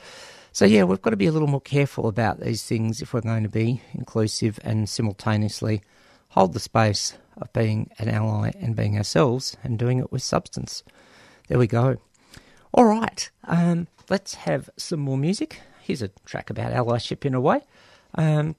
So, 0.51 0.65
yeah, 0.65 0.83
we've 0.83 1.01
got 1.01 1.11
to 1.11 1.17
be 1.17 1.27
a 1.27 1.31
little 1.31 1.47
more 1.47 1.61
careful 1.61 2.07
about 2.07 2.39
these 2.39 2.63
things 2.63 3.01
if 3.01 3.13
we're 3.13 3.21
going 3.21 3.43
to 3.43 3.49
be 3.49 3.81
inclusive 3.93 4.59
and 4.63 4.89
simultaneously 4.89 5.81
hold 6.29 6.53
the 6.53 6.59
space 6.59 7.17
of 7.37 7.51
being 7.53 7.89
an 7.97 8.09
ally 8.09 8.51
and 8.59 8.75
being 8.75 8.97
ourselves 8.97 9.55
and 9.63 9.79
doing 9.79 9.99
it 9.99 10.11
with 10.11 10.23
substance. 10.23 10.83
There 11.47 11.59
we 11.59 11.67
go. 11.67 11.97
All 12.73 12.85
right, 12.85 13.29
um, 13.45 13.87
let's 14.09 14.35
have 14.35 14.69
some 14.77 14.99
more 14.99 15.17
music. 15.17 15.61
Here's 15.81 16.01
a 16.01 16.09
track 16.25 16.49
about 16.49 16.73
allyship 16.73 17.25
in 17.25 17.33
a 17.33 17.41
way. 17.41 17.61
Um, 18.15 18.55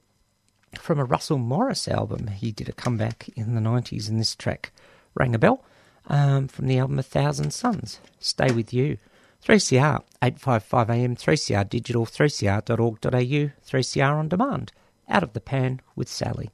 from 0.79 0.99
a 0.99 1.03
Russell 1.03 1.37
Morris 1.37 1.87
album. 1.87 2.27
He 2.27 2.51
did 2.51 2.69
a 2.69 2.73
comeback 2.73 3.29
in 3.35 3.55
the 3.55 3.61
90s, 3.61 4.09
and 4.09 4.19
this 4.19 4.35
track 4.35 4.71
rang 5.15 5.35
a 5.35 5.39
bell 5.39 5.63
um, 6.07 6.47
from 6.47 6.67
the 6.67 6.77
album 6.77 6.99
A 6.99 7.03
Thousand 7.03 7.51
Suns. 7.51 7.99
Stay 8.19 8.51
with 8.51 8.73
you. 8.73 8.97
3CR, 9.45 10.03
855am, 10.21 11.17
3CR 11.17 11.67
digital, 11.67 12.05
3cr.org.au, 12.05 13.09
3CR 13.09 14.13
on 14.13 14.27
demand. 14.27 14.71
Out 15.09 15.23
of 15.23 15.33
the 15.33 15.41
pan 15.41 15.81
with 15.95 16.07
Sally. 16.07 16.51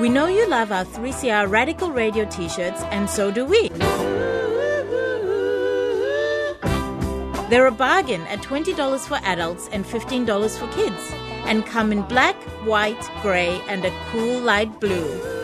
We 0.00 0.08
know 0.08 0.26
you 0.26 0.48
love 0.48 0.70
our 0.70 0.84
3CR 0.84 1.50
Radical 1.50 1.90
Radio 1.90 2.24
t 2.26 2.48
shirts, 2.48 2.82
and 2.84 3.10
so 3.10 3.30
do 3.32 3.44
we. 3.44 3.68
They're 7.48 7.66
a 7.66 7.72
bargain 7.72 8.20
at 8.28 8.40
$20 8.40 9.00
for 9.00 9.18
adults 9.24 9.68
and 9.72 9.84
$15 9.84 10.58
for 10.58 10.68
kids, 10.68 11.12
and 11.46 11.66
come 11.66 11.92
in 11.92 12.02
black, 12.02 12.36
white, 12.64 13.02
grey, 13.22 13.60
and 13.68 13.84
a 13.84 13.90
cool 14.10 14.38
light 14.40 14.80
blue. 14.80 15.37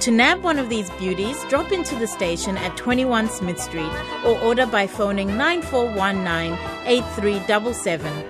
To 0.00 0.10
nab 0.10 0.42
one 0.42 0.58
of 0.58 0.68
these 0.70 0.88
beauties, 0.92 1.36
drop 1.50 1.72
into 1.72 1.94
the 1.94 2.06
station 2.06 2.56
at 2.56 2.74
21 2.78 3.28
Smith 3.28 3.60
Street 3.60 3.92
or 4.24 4.40
order 4.40 4.64
by 4.64 4.86
phoning 4.86 5.36
9419 5.36 6.58
8377 6.86 8.24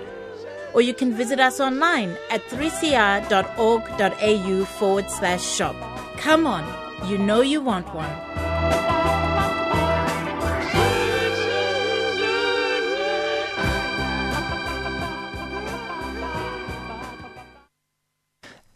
or 0.73 0.81
you 0.81 0.93
can 0.93 1.13
visit 1.13 1.39
us 1.39 1.61
online 1.61 2.17
at 2.29 2.41
3cr.org.au 2.49 4.65
forward 4.65 5.09
slash 5.09 5.45
shop. 5.45 5.75
Come 6.17 6.45
on, 6.45 6.65
you 7.09 7.17
know 7.17 7.39
you 7.41 7.61
want 7.61 7.93
one. 7.93 8.50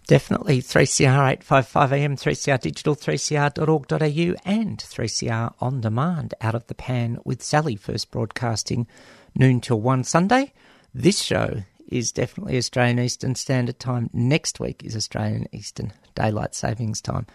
Definitely 0.08 0.62
3CR 0.62 1.40
855am, 1.40 2.14
3CR 2.22 2.62
digital, 2.62 2.96
3cr.org.au, 2.96 4.36
and 4.46 4.78
3CR 4.78 5.54
on 5.60 5.82
demand 5.82 6.36
out 6.42 6.54
of 6.54 6.68
the 6.68 6.76
pan 6.76 7.18
with 7.26 7.42
Sally, 7.42 7.76
first 7.76 8.12
broadcasting 8.12 8.86
noon 9.34 9.62
till 9.62 9.82
1 9.82 10.04
Sunday. 10.04 10.54
This 10.94 11.24
show 11.24 11.64
is 11.88 12.12
definitely 12.12 12.58
Australian 12.58 13.00
Eastern 13.00 13.34
Standard 13.34 13.80
Time. 13.80 14.12
Next 14.14 14.60
week 14.60 14.84
is 14.84 14.96
Australian 14.96 15.48
Eastern 15.52 15.92
Daylight 16.14 16.54
Savings 16.54 17.02
Time. 17.02 17.26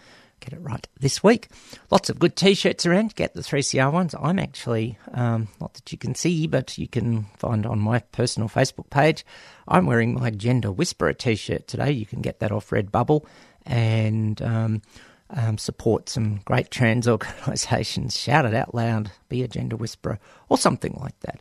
Get 0.40 0.54
it 0.54 0.60
right 0.62 0.86
this 0.98 1.22
week. 1.22 1.48
Lots 1.90 2.10
of 2.10 2.18
good 2.18 2.34
t 2.34 2.54
shirts 2.54 2.86
around. 2.86 3.14
Get 3.14 3.34
the 3.34 3.42
3CR 3.42 3.92
ones. 3.92 4.14
I'm 4.20 4.38
actually, 4.38 4.98
um, 5.12 5.48
not 5.60 5.74
that 5.74 5.92
you 5.92 5.98
can 5.98 6.14
see, 6.14 6.46
but 6.46 6.78
you 6.78 6.88
can 6.88 7.24
find 7.36 7.66
on 7.66 7.78
my 7.78 8.00
personal 8.00 8.48
Facebook 8.48 8.90
page. 8.90 9.24
I'm 9.68 9.86
wearing 9.86 10.14
my 10.14 10.30
Gender 10.30 10.72
Whisperer 10.72 11.12
t 11.12 11.36
shirt 11.36 11.68
today. 11.68 11.92
You 11.92 12.06
can 12.06 12.22
get 12.22 12.40
that 12.40 12.52
off 12.52 12.70
Redbubble 12.70 13.24
and 13.66 14.40
um, 14.42 14.82
um, 15.30 15.58
support 15.58 16.08
some 16.08 16.40
great 16.44 16.70
trans 16.70 17.06
organisations. 17.08 18.18
Shout 18.18 18.46
it 18.46 18.54
out 18.54 18.74
loud. 18.74 19.10
Be 19.28 19.42
a 19.42 19.48
Gender 19.48 19.76
Whisperer 19.76 20.18
or 20.48 20.58
something 20.58 20.96
like 21.00 21.18
that. 21.20 21.40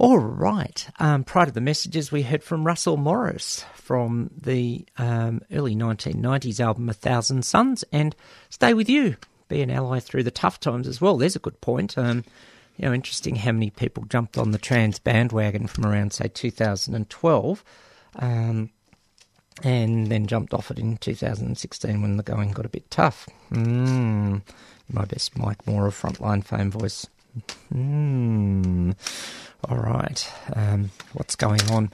All 0.00 0.18
right. 0.18 0.88
Um, 1.00 1.24
prior 1.24 1.46
to 1.46 1.52
the 1.52 1.60
messages, 1.60 2.12
we 2.12 2.22
heard 2.22 2.44
from 2.44 2.64
Russell 2.64 2.96
Morris 2.96 3.64
from 3.74 4.30
the 4.40 4.86
um, 4.96 5.42
early 5.52 5.74
1990s 5.74 6.60
album 6.60 6.88
A 6.88 6.92
Thousand 6.92 7.44
Suns 7.44 7.82
and 7.90 8.14
Stay 8.48 8.74
With 8.74 8.88
You, 8.88 9.16
be 9.48 9.60
an 9.60 9.72
ally 9.72 9.98
through 9.98 10.22
the 10.22 10.30
tough 10.30 10.60
times 10.60 10.86
as 10.86 11.00
well. 11.00 11.16
There's 11.16 11.34
a 11.34 11.40
good 11.40 11.60
point. 11.60 11.98
Um, 11.98 12.24
you 12.76 12.86
know, 12.86 12.94
interesting 12.94 13.34
how 13.34 13.50
many 13.50 13.70
people 13.70 14.04
jumped 14.04 14.38
on 14.38 14.52
the 14.52 14.58
trans 14.58 15.00
bandwagon 15.00 15.66
from 15.66 15.84
around, 15.84 16.12
say, 16.12 16.28
2012 16.28 17.64
um, 18.20 18.70
and 19.64 20.06
then 20.06 20.28
jumped 20.28 20.54
off 20.54 20.70
it 20.70 20.78
in 20.78 20.96
2016 20.98 22.00
when 22.00 22.16
the 22.16 22.22
going 22.22 22.52
got 22.52 22.66
a 22.66 22.68
bit 22.68 22.88
tough. 22.88 23.28
Mm, 23.50 24.42
my 24.88 25.04
best 25.06 25.36
Mike 25.36 25.66
Moore 25.66 25.88
of 25.88 26.00
Frontline 26.00 26.44
fame 26.44 26.70
voice. 26.70 27.08
Hmm. 27.72 28.92
All 29.68 29.76
right. 29.76 30.32
Um, 30.54 30.90
what's 31.12 31.36
going 31.36 31.62
on? 31.70 31.90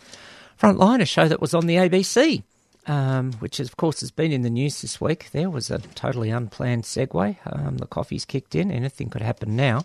Frontline, 0.60 1.00
a 1.00 1.06
show 1.06 1.28
that 1.28 1.40
was 1.40 1.54
on 1.54 1.66
the 1.66 1.76
ABC, 1.76 2.42
um, 2.86 3.32
which 3.34 3.58
of 3.60 3.76
course 3.76 4.00
has 4.00 4.10
been 4.10 4.32
in 4.32 4.42
the 4.42 4.50
news 4.50 4.82
this 4.82 5.00
week. 5.00 5.30
There 5.32 5.50
was 5.50 5.70
a 5.70 5.78
totally 5.78 6.30
unplanned 6.30 6.84
segue. 6.84 7.36
Um, 7.46 7.78
the 7.78 7.86
coffee's 7.86 8.24
kicked 8.24 8.54
in. 8.54 8.70
Anything 8.70 9.10
could 9.10 9.22
happen 9.22 9.56
now. 9.56 9.84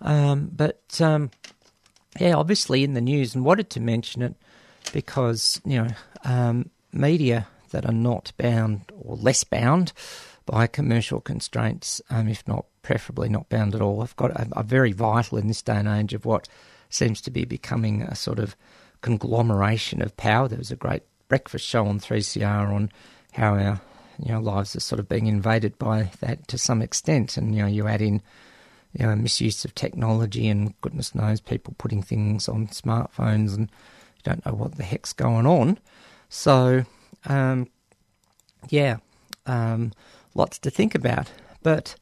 Um, 0.00 0.50
but 0.54 1.00
um, 1.00 1.30
yeah, 2.18 2.34
obviously 2.34 2.84
in 2.84 2.94
the 2.94 3.00
news, 3.00 3.34
and 3.34 3.44
wanted 3.44 3.70
to 3.70 3.80
mention 3.80 4.22
it 4.22 4.34
because 4.92 5.60
you 5.64 5.82
know 5.82 5.88
um, 6.24 6.70
media 6.92 7.46
that 7.70 7.86
are 7.86 7.92
not 7.92 8.32
bound 8.36 8.82
or 9.00 9.16
less 9.16 9.44
bound 9.44 9.92
by 10.46 10.66
commercial 10.66 11.20
constraints, 11.20 12.00
um, 12.10 12.28
if 12.28 12.46
not 12.46 12.66
preferably 12.82 13.28
not 13.28 13.48
bound 13.48 13.74
at 13.74 13.80
all, 13.80 14.02
I've 14.02 14.16
got 14.16 14.32
a, 14.32 14.48
are 14.52 14.64
very 14.64 14.92
vital 14.92 15.38
in 15.38 15.48
this 15.48 15.62
day 15.62 15.76
and 15.76 15.88
age 15.88 16.14
of 16.14 16.24
what 16.24 16.48
seems 16.88 17.20
to 17.22 17.30
be 17.30 17.44
becoming 17.44 18.02
a 18.02 18.14
sort 18.14 18.38
of 18.38 18.56
conglomeration 19.00 20.02
of 20.02 20.16
power. 20.16 20.48
There 20.48 20.58
was 20.58 20.70
a 20.70 20.76
great 20.76 21.02
breakfast 21.28 21.66
show 21.66 21.86
on 21.86 22.00
3CR 22.00 22.72
on 22.72 22.90
how 23.32 23.54
our 23.54 23.80
you 24.18 24.32
know 24.32 24.40
lives 24.40 24.76
are 24.76 24.80
sort 24.80 25.00
of 25.00 25.08
being 25.08 25.26
invaded 25.26 25.78
by 25.78 26.10
that 26.20 26.46
to 26.48 26.58
some 26.58 26.82
extent, 26.82 27.36
and 27.36 27.54
you 27.54 27.62
know 27.62 27.68
you 27.68 27.88
add 27.88 28.02
in 28.02 28.22
you 28.92 29.06
know 29.06 29.16
misuse 29.16 29.64
of 29.64 29.74
technology 29.74 30.48
and 30.48 30.78
goodness 30.80 31.14
knows 31.14 31.40
people 31.40 31.74
putting 31.78 32.02
things 32.02 32.48
on 32.48 32.66
smartphones 32.68 33.56
and 33.56 33.70
you 34.16 34.22
don't 34.22 34.44
know 34.44 34.52
what 34.52 34.76
the 34.76 34.84
heck's 34.84 35.12
going 35.12 35.46
on. 35.46 35.78
So 36.28 36.84
um, 37.26 37.68
yeah, 38.68 38.98
um, 39.46 39.92
lots 40.34 40.58
to 40.60 40.70
think 40.70 40.94
about, 40.94 41.30
but. 41.62 41.96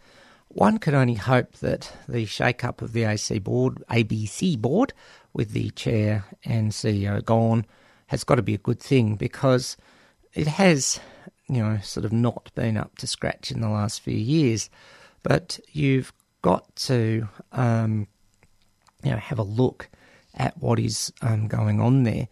One 0.52 0.78
could 0.78 0.94
only 0.94 1.14
hope 1.14 1.58
that 1.58 1.92
the 2.08 2.24
shake-up 2.24 2.82
of 2.82 2.92
the 2.92 3.04
AC 3.04 3.38
board, 3.38 3.84
ABC 3.88 4.58
board, 4.58 4.92
with 5.32 5.52
the 5.52 5.70
chair 5.70 6.24
and 6.44 6.72
CEO 6.72 7.24
gone, 7.24 7.66
has 8.08 8.24
got 8.24 8.34
to 8.34 8.42
be 8.42 8.54
a 8.54 8.58
good 8.58 8.80
thing 8.80 9.14
because 9.14 9.76
it 10.34 10.48
has, 10.48 10.98
you 11.48 11.62
know, 11.62 11.78
sort 11.82 12.04
of 12.04 12.12
not 12.12 12.50
been 12.56 12.76
up 12.76 12.96
to 12.98 13.06
scratch 13.06 13.52
in 13.52 13.60
the 13.60 13.68
last 13.68 14.00
few 14.00 14.16
years. 14.16 14.70
But 15.22 15.60
you've 15.70 16.12
got 16.42 16.74
to, 16.76 17.28
um, 17.52 18.08
you 19.04 19.12
know, 19.12 19.18
have 19.18 19.38
a 19.38 19.44
look 19.44 19.88
at 20.34 20.56
what 20.58 20.78
is 20.78 21.12
um, 21.22 21.46
going 21.46 21.80
on 21.80 22.02
there 22.04 22.28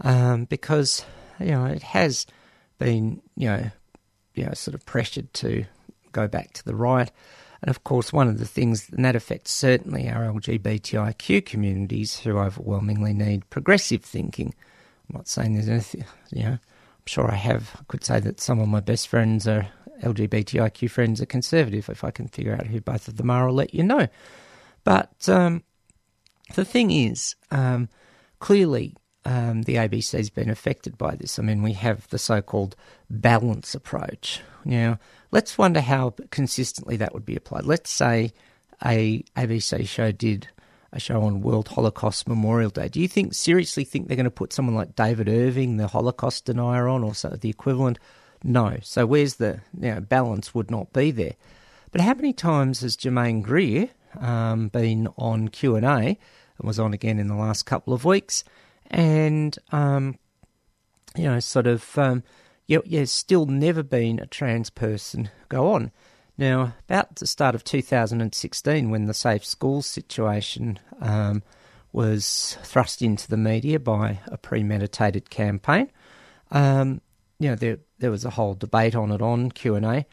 um, 0.00 0.44
because, 0.46 1.04
you 1.38 1.52
know, 1.52 1.66
it 1.66 1.82
has 1.82 2.26
been, 2.78 3.22
you 3.36 3.48
know, 3.48 3.70
you 4.34 4.44
know, 4.44 4.52
sort 4.54 4.74
of 4.74 4.84
pressured 4.86 5.32
to 5.34 5.64
go 6.12 6.28
back 6.28 6.52
to 6.54 6.64
the 6.64 6.74
right. 6.74 7.10
And 7.62 7.68
of 7.68 7.84
course, 7.84 8.12
one 8.12 8.28
of 8.28 8.38
the 8.38 8.46
things, 8.46 8.88
and 8.90 9.04
that 9.04 9.16
affects 9.16 9.50
certainly 9.50 10.08
our 10.08 10.22
LGBTIQ 10.24 11.44
communities 11.44 12.18
who 12.20 12.38
overwhelmingly 12.38 13.12
need 13.12 13.48
progressive 13.50 14.02
thinking. 14.02 14.54
I'm 15.08 15.16
not 15.16 15.28
saying 15.28 15.54
there's 15.54 15.68
anything, 15.68 16.04
you 16.30 16.44
know, 16.44 16.52
I'm 16.52 17.06
sure 17.06 17.30
I 17.30 17.36
have, 17.36 17.76
I 17.78 17.82
could 17.88 18.04
say 18.04 18.20
that 18.20 18.40
some 18.40 18.60
of 18.60 18.68
my 18.68 18.80
best 18.80 19.08
friends 19.08 19.46
are 19.46 19.68
LGBTIQ 20.02 20.90
friends 20.90 21.20
are 21.20 21.26
conservative. 21.26 21.88
If 21.88 22.04
I 22.04 22.10
can 22.10 22.28
figure 22.28 22.54
out 22.54 22.66
who 22.66 22.80
both 22.80 23.08
of 23.08 23.16
them 23.16 23.30
are, 23.30 23.48
I'll 23.48 23.54
let 23.54 23.74
you 23.74 23.82
know. 23.82 24.08
But 24.84 25.28
um, 25.28 25.62
the 26.54 26.64
thing 26.64 26.90
is, 26.90 27.34
um, 27.50 27.88
clearly 28.38 28.96
um, 29.24 29.62
the 29.62 29.76
ABC's 29.76 30.30
been 30.30 30.50
affected 30.50 30.96
by 30.96 31.14
this. 31.14 31.38
I 31.38 31.42
mean, 31.42 31.62
we 31.62 31.74
have 31.74 32.08
the 32.08 32.18
so 32.18 32.40
called 32.40 32.76
balance 33.08 33.74
approach. 33.74 34.40
Now, 34.64 34.98
let's 35.30 35.58
wonder 35.58 35.80
how 35.80 36.14
consistently 36.30 36.96
that 36.96 37.12
would 37.12 37.26
be 37.26 37.36
applied. 37.36 37.64
Let's 37.64 37.90
say 37.90 38.32
a 38.84 39.22
ABC 39.36 39.86
show 39.86 40.12
did 40.12 40.48
a 40.92 40.98
show 40.98 41.22
on 41.22 41.40
World 41.40 41.68
Holocaust 41.68 42.28
Memorial 42.28 42.70
Day. 42.70 42.88
Do 42.88 43.00
you 43.00 43.08
think 43.08 43.34
seriously 43.34 43.84
think 43.84 44.08
they're 44.08 44.16
going 44.16 44.24
to 44.24 44.30
put 44.30 44.52
someone 44.52 44.74
like 44.74 44.96
David 44.96 45.28
Irving, 45.28 45.76
the 45.76 45.86
Holocaust 45.86 46.46
denier, 46.46 46.88
on, 46.88 47.04
or 47.04 47.14
so, 47.14 47.28
the 47.28 47.50
equivalent? 47.50 47.98
No. 48.42 48.78
So 48.82 49.06
where's 49.06 49.36
the 49.36 49.60
you 49.78 49.94
know, 49.94 50.00
balance? 50.00 50.54
Would 50.54 50.70
not 50.70 50.92
be 50.92 51.10
there. 51.10 51.34
But 51.92 52.00
how 52.00 52.14
many 52.14 52.32
times 52.32 52.80
has 52.80 52.96
Germaine 52.96 53.42
Greer 53.42 53.90
um, 54.18 54.68
been 54.68 55.08
on 55.16 55.48
Q 55.48 55.76
and 55.76 55.86
A 55.86 55.98
and 55.98 56.18
was 56.62 56.78
on 56.78 56.92
again 56.92 57.18
in 57.18 57.28
the 57.28 57.34
last 57.34 57.64
couple 57.64 57.92
of 57.92 58.04
weeks? 58.04 58.44
And 58.90 59.56
um, 59.72 60.18
you 61.16 61.24
know, 61.24 61.40
sort 61.40 61.66
of, 61.66 61.96
um, 61.98 62.22
yeah, 62.66 62.78
yeah, 62.84 63.04
still 63.04 63.46
never 63.46 63.82
been 63.82 64.18
a 64.18 64.26
trans 64.26 64.70
person 64.70 65.30
go 65.48 65.72
on. 65.72 65.90
Now, 66.38 66.74
about 66.88 67.16
the 67.16 67.26
start 67.26 67.54
of 67.54 67.64
2016, 67.64 68.90
when 68.90 69.04
the 69.06 69.14
Safe 69.14 69.44
Schools 69.44 69.86
situation 69.86 70.78
um, 71.00 71.42
was 71.92 72.56
thrust 72.62 73.02
into 73.02 73.28
the 73.28 73.36
media 73.36 73.78
by 73.78 74.20
a 74.26 74.38
premeditated 74.38 75.28
campaign, 75.28 75.90
um, 76.50 77.00
you 77.38 77.50
know, 77.50 77.56
there 77.56 77.78
there 77.98 78.10
was 78.10 78.24
a 78.24 78.30
whole 78.30 78.54
debate 78.54 78.94
on 78.94 79.10
it 79.10 79.20
on 79.20 79.50
Q 79.50 79.74
and 79.74 79.86
A, 79.86 80.06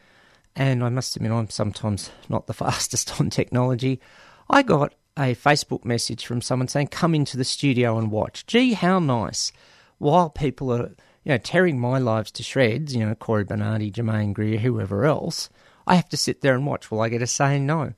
and 0.56 0.84
I 0.84 0.90
must 0.90 1.16
admit, 1.16 1.32
I'm 1.32 1.50
sometimes 1.50 2.12
not 2.28 2.48
the 2.48 2.54
fastest 2.66 3.20
on 3.20 3.30
technology. 3.30 4.02
I 4.50 4.64
got 4.64 4.94
a 5.18 5.36
Facebook 5.36 5.84
message 5.84 6.26
from 6.26 6.42
someone 6.42 6.68
saying, 6.68 6.88
"Come 6.88 7.16
into 7.16 7.38
the 7.38 7.44
studio 7.44 7.98
and 7.98 8.12
watch." 8.12 8.46
Gee, 8.46 8.74
how 8.74 9.00
nice! 9.00 9.52
While 9.98 10.30
people 10.30 10.72
are 10.72 10.90
you 11.24 11.34
know 11.34 11.38
tearing 11.38 11.80
my 11.80 11.98
lives 11.98 12.32
to 12.32 12.44
shreds, 12.44 12.96
you 12.96 13.06
know, 13.06 13.16
Cory 13.16 13.44
Bernardi, 13.44 13.92
Germaine 13.92 14.34
Greer, 14.34 14.60
whoever 14.60 15.06
else, 15.06 15.50
I 15.86 15.96
have 15.96 16.10
to 16.10 16.18
sit 16.18 16.42
there 16.42 16.56
and 16.56 16.66
watch. 16.66 16.92
Will 16.92 17.02
I 17.02 17.10
get 17.10 17.22
a 17.22 17.28
say? 17.28 17.60
No. 17.60 17.94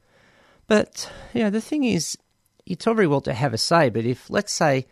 But 0.68 1.12
you 1.34 1.44
know, 1.44 1.50
the 1.50 1.62
thing 1.62 1.84
is, 1.84 2.18
it's 2.66 2.88
all 2.88 2.94
very 2.94 3.08
well 3.08 3.22
to 3.22 3.34
have 3.34 3.54
a 3.54 3.58
say, 3.58 3.90
but 3.90 4.06
if 4.06 4.30
let's 4.30 4.54
say 4.54 4.86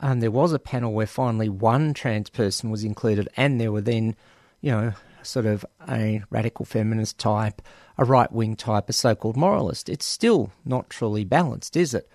um, 0.00 0.20
there 0.20 0.30
was 0.30 0.52
a 0.52 0.58
panel 0.58 0.92
where 0.92 1.06
finally 1.06 1.48
one 1.48 1.94
trans 1.94 2.30
person 2.30 2.70
was 2.70 2.84
included, 2.84 3.28
and 3.36 3.60
there 3.60 3.72
were 3.72 3.80
then, 3.80 4.16
you 4.60 4.70
know, 4.70 4.92
sort 5.28 5.46
of 5.46 5.64
a 5.88 6.22
radical 6.30 6.64
feminist 6.64 7.18
type, 7.18 7.62
a 7.96 8.04
right 8.04 8.30
wing 8.32 8.56
type, 8.56 8.88
a 8.88 8.92
so 8.92 9.14
called 9.14 9.36
moralist, 9.36 9.88
it's 9.88 10.06
still 10.06 10.52
not 10.64 10.90
truly 10.90 11.24
balanced, 11.24 11.76
is 11.76 11.94
it? 11.94 12.08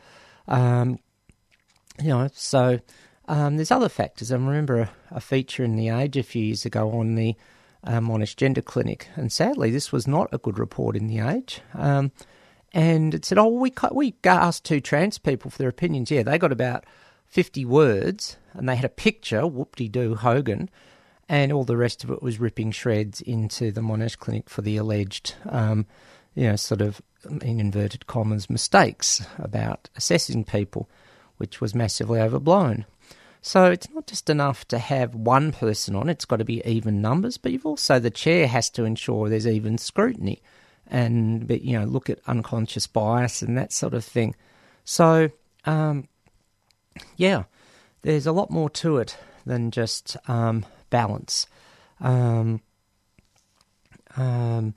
Um, 0.48 1.00
you 2.02 2.10
know, 2.10 2.30
so 2.34 2.80
um, 3.28 3.56
there's 3.58 3.72
other 3.72 3.90
factors. 3.90 4.32
I 4.32 4.36
remember 4.36 4.80
a, 4.80 4.92
a, 5.12 5.22
feature 5.22 5.64
in 5.64 5.76
The 5.76 5.90
Age 5.90 6.18
a 6.18 6.24
few 6.24 6.44
years 6.44 6.66
ago 6.66 6.92
on 6.92 7.16
the 7.16 7.36
um, 7.84 8.08
Monash 8.08 8.36
Gender 8.36 8.62
Clinic, 8.62 9.08
and 9.16 9.32
sadly, 9.32 9.72
this 9.72 9.92
was 9.92 10.08
not 10.08 10.30
a 10.32 10.38
good 10.38 10.60
report 10.60 10.96
in 10.96 11.08
The 11.08 11.20
Age. 11.20 11.62
Um, 11.74 12.12
and 12.74 13.14
it 13.14 13.24
said, 13.24 13.38
"Oh, 13.38 13.48
we 13.48 13.72
we 13.92 14.16
asked 14.26 14.66
two 14.66 14.82
trans 14.82 15.18
people 15.18 15.52
for 15.52 15.60
their 15.60 15.70
opinions. 15.70 16.10
Yeah, 16.10 16.24
they 16.24 16.38
got 16.38 16.52
about 16.52 16.86
fifty 17.28 17.66
words, 17.66 18.38
and 18.54 18.68
they 18.68 18.76
had 18.76 18.86
a 18.86 18.90
picture. 18.90 19.46
Whoop 19.46 19.76
de 19.76 19.88
doo, 19.88 20.16
Hogan." 20.16 20.70
And 21.30 21.52
all 21.52 21.64
the 21.64 21.78
rest 21.78 22.04
of 22.04 22.10
it 22.10 22.22
was 22.22 22.40
ripping 22.40 22.72
shreds 22.72 23.22
into 23.22 23.72
the 23.72 23.82
Monash 23.82 24.18
Clinic 24.18 24.50
for 24.50 24.62
the 24.62 24.78
alleged, 24.78 25.36
um, 25.48 25.86
you 26.36 26.44
know, 26.44 26.56
sort 26.56 26.82
of 26.82 27.02
in 27.42 27.60
inverted 27.60 28.08
commas, 28.08 28.50
mistakes 28.50 29.26
about 29.38 29.90
assessing 29.96 30.44
people, 30.44 30.90
which 31.38 31.62
was 31.62 31.74
massively 31.74 32.20
overblown. 32.20 32.86
So 33.42 33.72
it's 33.72 33.90
not 33.92 34.08
just 34.08 34.30
enough 34.30 34.66
to 34.70 34.80
have 34.80 35.16
one 35.16 35.52
person 35.52 35.96
on, 35.96 36.10
it's 36.10 36.26
got 36.26 36.38
to 36.38 36.46
be 36.46 36.62
even 36.66 37.02
numbers, 37.02 37.38
but 37.38 37.52
you've 37.52 37.66
also, 37.66 38.00
the 38.00 38.10
chair 38.10 38.48
has 38.48 38.70
to 38.72 38.86
ensure 38.86 39.28
there's 39.28 39.48
even 39.48 39.78
scrutiny 39.78 40.42
and, 40.88 41.50
you 41.50 41.78
know, 41.78 41.86
look 41.86 42.10
at 42.10 42.20
unconscious 42.28 42.88
bias 42.88 43.42
and 43.42 43.58
that 43.58 43.74
sort 43.74 43.94
of 43.94 44.06
thing. 44.06 44.36
So, 44.86 45.30
um, 45.66 46.08
yeah, 47.18 47.44
there's 48.02 48.28
a 48.28 48.32
lot 48.32 48.50
more 48.50 48.70
to 48.70 48.98
it 48.98 49.18
than 49.46 49.72
just 49.72 50.16
um, 50.28 50.66
balance. 50.94 51.48
Um, 52.00 52.62
um, 54.16 54.76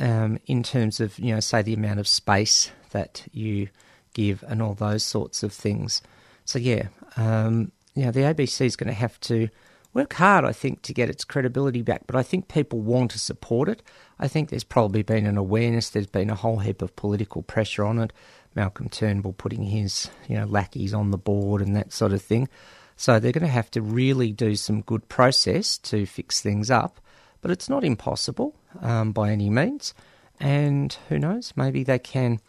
um, 0.00 0.38
in 0.46 0.64
terms 0.64 0.98
of, 0.98 1.18
you 1.20 1.32
know, 1.32 1.40
say 1.40 1.62
the 1.62 1.74
amount 1.74 2.00
of 2.00 2.08
space 2.08 2.72
that 2.90 3.24
you 3.30 3.68
give 4.12 4.42
and 4.48 4.60
all 4.60 4.74
those 4.74 5.04
sorts 5.04 5.44
of 5.44 5.52
things. 5.52 6.02
So, 6.44 6.58
yeah, 6.58 6.88
um, 7.16 7.70
you 7.94 8.04
know, 8.04 8.10
the 8.10 8.20
ABC 8.20 8.66
is 8.66 8.74
going 8.74 8.88
to 8.88 8.94
have 8.94 9.20
to 9.20 9.48
work 9.94 10.14
hard, 10.14 10.44
I 10.44 10.52
think, 10.52 10.82
to 10.82 10.94
get 10.94 11.10
its 11.10 11.24
credibility 11.24 11.82
back. 11.82 12.08
But 12.08 12.16
I 12.16 12.24
think 12.24 12.48
people 12.48 12.80
want 12.80 13.12
to 13.12 13.18
support 13.18 13.68
it. 13.68 13.82
I 14.18 14.26
think 14.26 14.48
there's 14.48 14.64
probably 14.64 15.02
been 15.02 15.26
an 15.26 15.36
awareness. 15.36 15.90
There's 15.90 16.06
been 16.06 16.30
a 16.30 16.34
whole 16.34 16.58
heap 16.58 16.82
of 16.82 16.96
political 16.96 17.42
pressure 17.42 17.84
on 17.84 17.98
it. 18.00 18.12
Malcolm 18.54 18.88
Turnbull 18.88 19.34
putting 19.34 19.64
his, 19.64 20.10
you 20.28 20.36
know, 20.36 20.46
lackeys 20.46 20.92
on 20.92 21.10
the 21.10 21.18
board 21.18 21.62
and 21.62 21.76
that 21.76 21.92
sort 21.92 22.12
of 22.12 22.22
thing. 22.22 22.48
So 22.96 23.18
they're 23.18 23.32
going 23.32 23.46
to 23.46 23.48
have 23.48 23.70
to 23.72 23.82
really 23.82 24.32
do 24.32 24.56
some 24.56 24.82
good 24.82 25.08
process 25.08 25.78
to 25.78 26.06
fix 26.06 26.40
things 26.40 26.70
up. 26.70 27.00
But 27.40 27.50
it's 27.50 27.68
not 27.68 27.84
impossible 27.84 28.54
um, 28.80 29.12
by 29.12 29.30
any 29.30 29.50
means. 29.50 29.94
And 30.38 30.96
who 31.08 31.18
knows, 31.18 31.52
maybe 31.56 31.82
they 31.82 31.98
can 31.98 32.40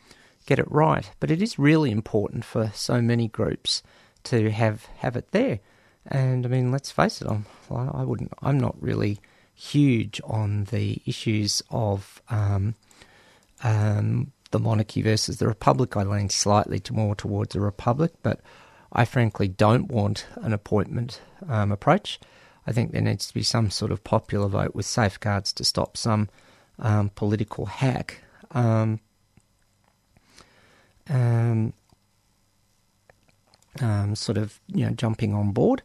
get 0.45 0.59
it 0.59 0.71
right. 0.71 1.09
But 1.19 1.31
it 1.31 1.41
is 1.41 1.57
really 1.57 1.91
important 1.91 2.45
for 2.45 2.71
so 2.73 3.01
many 3.01 3.27
groups 3.27 3.81
to 4.25 4.51
have, 4.51 4.85
have 4.97 5.15
it 5.15 5.31
there. 5.31 5.59
And 6.05 6.45
I 6.45 6.49
mean, 6.49 6.71
let's 6.71 6.91
face 6.91 7.21
it, 7.21 7.27
I'm, 7.27 7.45
I 7.71 8.03
wouldn't, 8.03 8.33
I'm 8.41 8.59
not 8.59 8.75
really 8.81 9.19
huge 9.55 10.19
on 10.25 10.65
the 10.65 11.01
issues 11.05 11.61
of 11.69 12.21
um, 12.29 12.75
um, 13.63 14.31
the 14.51 14.59
monarchy 14.59 15.01
versus 15.01 15.37
the 15.37 15.47
republic. 15.47 15.95
I 15.95 16.03
lean 16.03 16.29
slightly 16.29 16.79
to 16.81 16.93
more 16.93 17.15
towards 17.15 17.53
the 17.53 17.61
republic, 17.61 18.11
but 18.21 18.41
I 18.93 19.05
frankly 19.05 19.47
don't 19.47 19.91
want 19.91 20.27
an 20.35 20.53
appointment 20.53 21.19
um, 21.49 21.71
approach. 21.71 22.19
I 22.65 22.71
think 22.71 22.91
there 22.91 23.01
needs 23.01 23.27
to 23.27 23.33
be 23.33 23.43
some 23.43 23.69
sort 23.69 23.91
of 23.91 24.03
popular 24.03 24.47
vote 24.47 24.75
with 24.75 24.85
safeguards 24.85 25.51
to 25.53 25.65
stop 25.65 25.97
some 25.97 26.29
um, 26.79 27.09
political 27.09 27.65
hack. 27.65 28.21
Um, 28.51 28.99
um, 31.09 31.73
um, 33.81 34.15
sort 34.15 34.37
of 34.37 34.59
you 34.67 34.85
know 34.85 34.91
jumping 34.91 35.33
on 35.33 35.51
board, 35.51 35.81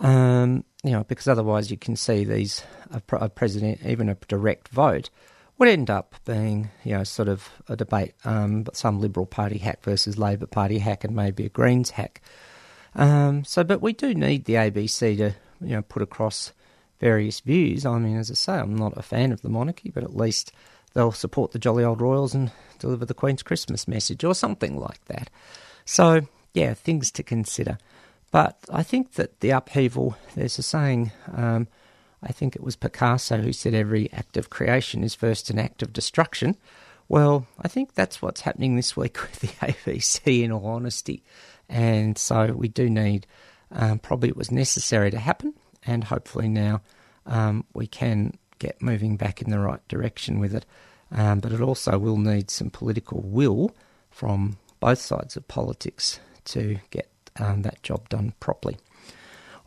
um, 0.00 0.64
you 0.84 0.92
know, 0.92 1.04
because 1.04 1.28
otherwise 1.28 1.70
you 1.70 1.76
can 1.76 1.96
see 1.96 2.24
these 2.24 2.62
a, 2.90 3.02
a, 3.16 3.28
president, 3.28 3.80
even 3.84 4.08
a 4.08 4.14
direct 4.28 4.68
vote, 4.68 5.10
would 5.58 5.68
end 5.68 5.90
up 5.90 6.14
being 6.24 6.70
you 6.84 6.92
know 6.92 7.04
sort 7.04 7.28
of 7.28 7.48
a 7.68 7.76
debate, 7.76 8.14
um, 8.24 8.66
some 8.72 9.00
Liberal 9.00 9.26
Party 9.26 9.58
hack 9.58 9.82
versus 9.82 10.18
Labor 10.18 10.46
Party 10.46 10.78
hack, 10.78 11.04
and 11.04 11.14
maybe 11.14 11.46
a 11.46 11.48
Greens 11.48 11.90
hack. 11.90 12.20
Um, 12.94 13.44
so, 13.44 13.64
but 13.64 13.82
we 13.82 13.92
do 13.92 14.14
need 14.14 14.44
the 14.44 14.54
ABC 14.54 15.16
to 15.18 15.34
you 15.60 15.76
know 15.76 15.82
put 15.82 16.02
across 16.02 16.52
various 17.00 17.40
views. 17.40 17.84
I 17.84 17.98
mean, 17.98 18.16
as 18.16 18.30
I 18.30 18.34
say, 18.34 18.54
I'm 18.54 18.76
not 18.76 18.96
a 18.96 19.02
fan 19.02 19.32
of 19.32 19.42
the 19.42 19.48
monarchy, 19.48 19.90
but 19.90 20.04
at 20.04 20.16
least 20.16 20.52
they'll 20.94 21.12
support 21.12 21.52
the 21.52 21.58
jolly 21.58 21.84
old 21.84 22.00
royals 22.00 22.34
and 22.34 22.50
deliver 22.78 23.04
the 23.04 23.14
Queen's 23.14 23.42
Christmas 23.42 23.86
message 23.86 24.24
or 24.24 24.34
something 24.34 24.78
like 24.78 25.04
that. 25.06 25.30
So, 25.84 26.22
yeah, 26.54 26.74
things 26.74 27.10
to 27.12 27.22
consider. 27.22 27.78
But 28.30 28.58
I 28.72 28.82
think 28.82 29.12
that 29.12 29.40
the 29.40 29.50
upheaval, 29.50 30.16
there's 30.34 30.58
a 30.58 30.62
saying, 30.62 31.12
um, 31.34 31.68
I 32.22 32.32
think 32.32 32.56
it 32.56 32.62
was 32.62 32.76
Picasso 32.76 33.38
who 33.38 33.52
said 33.52 33.74
every 33.74 34.12
act 34.12 34.36
of 34.36 34.50
creation 34.50 35.04
is 35.04 35.14
first 35.14 35.50
an 35.50 35.58
act 35.58 35.82
of 35.82 35.92
destruction. 35.92 36.56
Well, 37.08 37.46
I 37.60 37.68
think 37.68 37.94
that's 37.94 38.20
what's 38.20 38.40
happening 38.40 38.76
this 38.76 38.96
week 38.96 39.20
with 39.22 39.40
the 39.40 39.48
ABC, 39.48 40.42
in 40.42 40.52
all 40.52 40.66
honesty. 40.66 41.22
And 41.68 42.16
so 42.18 42.52
we 42.52 42.68
do 42.68 42.88
need, 42.88 43.26
um, 43.70 43.98
probably 43.98 44.28
it 44.28 44.36
was 44.36 44.50
necessary 44.50 45.10
to 45.10 45.18
happen, 45.18 45.54
and 45.84 46.04
hopefully 46.04 46.48
now 46.48 46.80
um, 47.26 47.64
we 47.74 47.86
can 47.86 48.38
get 48.58 48.80
moving 48.80 49.16
back 49.16 49.42
in 49.42 49.50
the 49.50 49.58
right 49.58 49.86
direction 49.88 50.40
with 50.40 50.54
it. 50.54 50.64
Um, 51.12 51.40
but 51.40 51.52
it 51.52 51.60
also 51.60 51.98
will 51.98 52.16
need 52.16 52.50
some 52.50 52.70
political 52.70 53.20
will 53.20 53.74
from 54.10 54.58
both 54.80 54.98
sides 54.98 55.36
of 55.36 55.46
politics 55.46 56.18
to 56.46 56.78
get 56.90 57.08
um, 57.38 57.62
that 57.62 57.82
job 57.82 58.08
done 58.08 58.34
properly. 58.40 58.78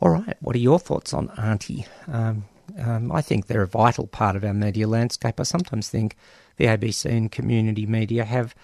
All 0.02 0.10
right, 0.10 0.38
what 0.40 0.56
are 0.56 0.60
your 0.60 0.80
thoughts 0.80 1.14
on 1.14 1.30
Auntie? 1.38 1.86
Um, 2.08 2.46
um, 2.78 3.12
I 3.12 3.22
think 3.22 3.48
they're 3.48 3.64
a 3.64 3.68
vital 3.68 4.08
part 4.08 4.36
of 4.36 4.46
our 4.46 4.54
media 4.54 4.88
landscape. 4.88 5.40
I 5.40 5.44
sometimes 5.44 5.90
think 5.90 6.16
the 6.56 6.66
ABC 6.66 7.06
and 7.06 7.32
community 7.32 7.86
media 7.86 8.24
have 8.24 8.56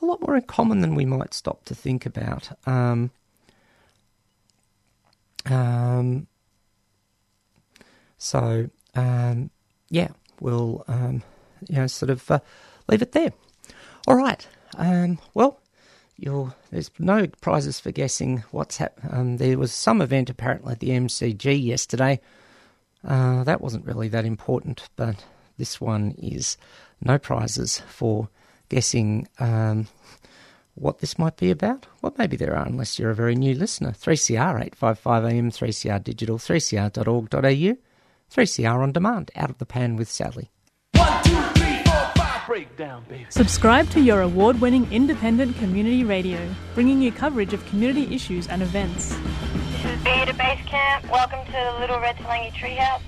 a 0.00 0.06
lot 0.06 0.20
more 0.20 0.36
in 0.36 0.42
common 0.42 0.80
than 0.80 0.94
we 0.94 1.04
might 1.04 1.34
stop 1.34 1.64
to 1.64 1.74
think 1.74 2.06
about. 2.06 2.56
Um, 2.66 3.10
um, 5.46 6.26
so, 8.18 8.70
um, 8.94 9.50
yeah, 9.90 10.08
we'll 10.40 10.84
um, 10.88 11.22
you 11.68 11.76
know 11.76 11.86
sort 11.86 12.10
of 12.10 12.30
uh, 12.30 12.38
leave 12.88 13.02
it 13.02 13.12
there. 13.12 13.32
All 14.06 14.16
right. 14.16 14.46
Um, 14.76 15.18
well, 15.34 15.60
you'll, 16.16 16.54
there's 16.70 16.90
no 16.98 17.26
prizes 17.40 17.80
for 17.80 17.90
guessing 17.90 18.44
what's 18.50 18.76
happened. 18.76 19.10
Um, 19.12 19.36
there 19.38 19.58
was 19.58 19.72
some 19.72 20.00
event 20.00 20.30
apparently 20.30 20.72
at 20.72 20.80
the 20.80 20.90
MCG 20.90 21.64
yesterday. 21.64 22.20
Uh, 23.06 23.44
that 23.44 23.60
wasn't 23.60 23.84
really 23.84 24.08
that 24.08 24.24
important, 24.24 24.88
but 24.96 25.24
this 25.58 25.80
one 25.80 26.12
is 26.18 26.56
no 27.00 27.18
prizes 27.18 27.80
for 27.86 28.28
guessing 28.68 29.28
um, 29.38 29.86
what 30.74 30.98
this 30.98 31.18
might 31.18 31.36
be 31.36 31.50
about. 31.50 31.86
Well, 32.02 32.14
maybe 32.18 32.36
there 32.36 32.56
are, 32.56 32.66
unless 32.66 32.98
you're 32.98 33.10
a 33.10 33.14
very 33.14 33.34
new 33.34 33.54
listener. 33.54 33.90
3CR 33.90 34.66
855 34.66 35.24
AM, 35.24 35.50
3CR 35.50 36.02
Digital, 36.02 36.38
3cr.org.au, 36.38 37.76
3CR 38.34 38.82
on 38.82 38.92
demand, 38.92 39.30
out 39.36 39.50
of 39.50 39.58
the 39.58 39.66
pan 39.66 39.96
with 39.96 40.10
Sally. 40.10 40.50
One, 40.94 41.22
two. 41.24 41.33
Breakdown, 42.46 43.04
baby. 43.08 43.26
Subscribe 43.30 43.88
to 43.90 44.00
your 44.00 44.20
award 44.20 44.60
winning 44.60 44.90
independent 44.92 45.56
community 45.56 46.04
radio, 46.04 46.38
bringing 46.74 47.00
you 47.00 47.10
coverage 47.10 47.54
of 47.54 47.64
community 47.66 48.14
issues 48.14 48.48
and 48.48 48.60
events. 48.60 49.16
This 49.72 49.84
is 49.86 50.04
Beta 50.04 50.34
Base 50.34 50.60
Camp. 50.66 51.10
Welcome 51.10 51.44
to 51.46 51.52
the 51.52 51.76
Little 51.80 51.98
Red 52.00 52.16
Talangi 52.16 52.52
Treehouse. 52.52 53.00